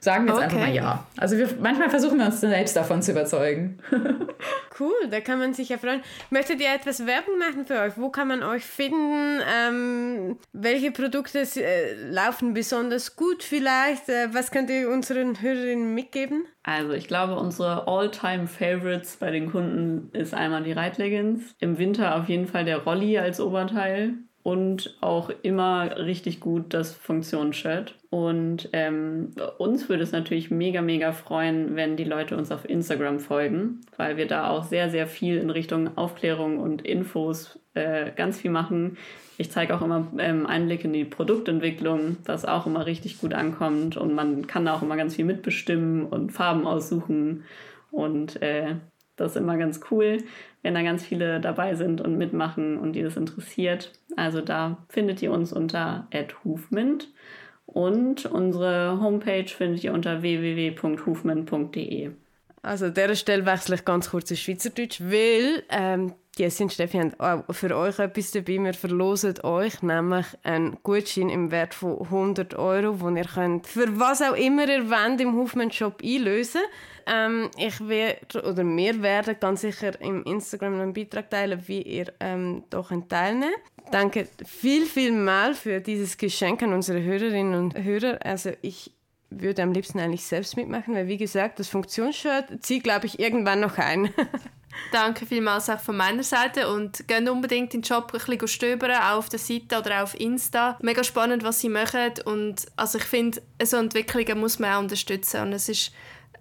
[0.00, 0.44] Sagen wir jetzt okay.
[0.44, 1.06] einfach mal ja.
[1.16, 3.78] Also wir, manchmal versuchen wir uns selbst davon zu überzeugen.
[4.80, 6.02] cool, da kann man sich ja freuen.
[6.30, 7.94] Möchtet ihr etwas Werbung machen für euch?
[7.96, 9.40] Wo kann man euch finden?
[9.52, 14.08] Ähm, welche Produkte äh, laufen besonders gut vielleicht?
[14.08, 16.44] Äh, was könnt ihr unseren Hörerinnen mitgeben?
[16.62, 21.54] Also ich glaube, unsere All-Time-Favorites bei den Kunden ist einmal die Reitleggings.
[21.58, 24.14] Im Winter auf jeden Fall der Rolli als Oberteil
[24.48, 27.96] und auch immer richtig gut das Funktionsshirt.
[28.08, 33.20] Und ähm, uns würde es natürlich mega, mega freuen, wenn die Leute uns auf Instagram
[33.20, 38.40] folgen, weil wir da auch sehr, sehr viel in Richtung Aufklärung und Infos äh, ganz
[38.40, 38.96] viel machen.
[39.36, 43.98] Ich zeige auch immer ähm, Einblick in die Produktentwicklung, was auch immer richtig gut ankommt.
[43.98, 47.44] Und man kann da auch immer ganz viel mitbestimmen und Farben aussuchen.
[47.90, 48.76] Und äh,
[49.16, 50.22] das ist immer ganz cool,
[50.62, 53.92] wenn da ganz viele dabei sind und mitmachen und die das interessiert.
[54.16, 56.08] Also da findet ihr uns unter
[56.44, 57.08] @hufmint
[57.66, 62.10] und unsere Homepage findet ihr unter www.hufmint.de.
[62.62, 66.98] Also an dieser Stelle wechsle ich ganz kurz ins Schweizerdeutsch, weil ähm, Jessie und Steffi
[66.98, 68.58] haben auch für euch etwas dabei.
[68.58, 73.98] Wir verlosen euch nämlich einen Gutschein im Wert von 100 Euro, den ihr könnt für
[73.98, 76.62] was auch immer ihr wollt im Hofmann Shop einlösen
[77.08, 82.12] ähm, ich werde, oder wir werden ganz sicher im Instagram einen Beitrag teilen, wie ihr
[82.20, 83.94] ähm, da teilnehmen könnt.
[83.94, 88.18] Danke viel, viel mal für dieses Geschenk an unsere Hörerinnen und Hörer.
[88.22, 88.92] Also ich
[89.30, 93.60] würde am liebsten eigentlich selbst mitmachen, weil wie gesagt, das Funktionsshirt zieht, glaube ich, irgendwann
[93.60, 94.10] noch ein.
[94.92, 98.92] Danke vielmals auch von meiner Seite und geht unbedingt in den Job ein bisschen stöbern,
[98.92, 100.78] auch auf der Seite oder auf Insta.
[100.80, 105.42] Mega spannend, was sie machen und also ich finde, so Entwicklungen muss man auch unterstützen
[105.42, 105.92] und es ist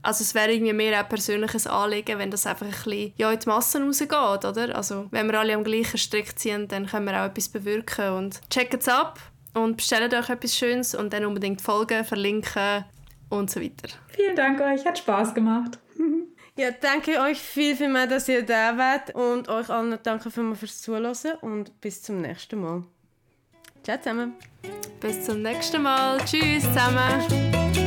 [0.04, 3.40] also es wäre irgendwie mehr ein persönliches Anliegen, wenn das einfach ein bisschen ja, in
[3.40, 4.12] die Massen rausgeht,
[4.46, 4.76] oder?
[4.76, 8.40] Also wenn wir alle am gleichen Strick ziehen, dann können wir auch etwas bewirken und
[8.50, 9.20] checkt es ab
[9.54, 12.86] und bestellt euch etwas Schönes und dann unbedingt folgen, verlinken
[13.30, 13.90] und so weiter.
[14.10, 15.80] Vielen Dank euch, hat Spaß gemacht.
[16.58, 20.82] Ja, danke euch viel, viel mehr, dass ihr da wart und euch allen danke fürs
[20.82, 22.84] Zuhören und bis zum nächsten Mal.
[23.84, 24.34] Ciao zusammen.
[25.00, 26.18] Bis zum nächsten Mal.
[26.26, 27.87] Tschüss zusammen.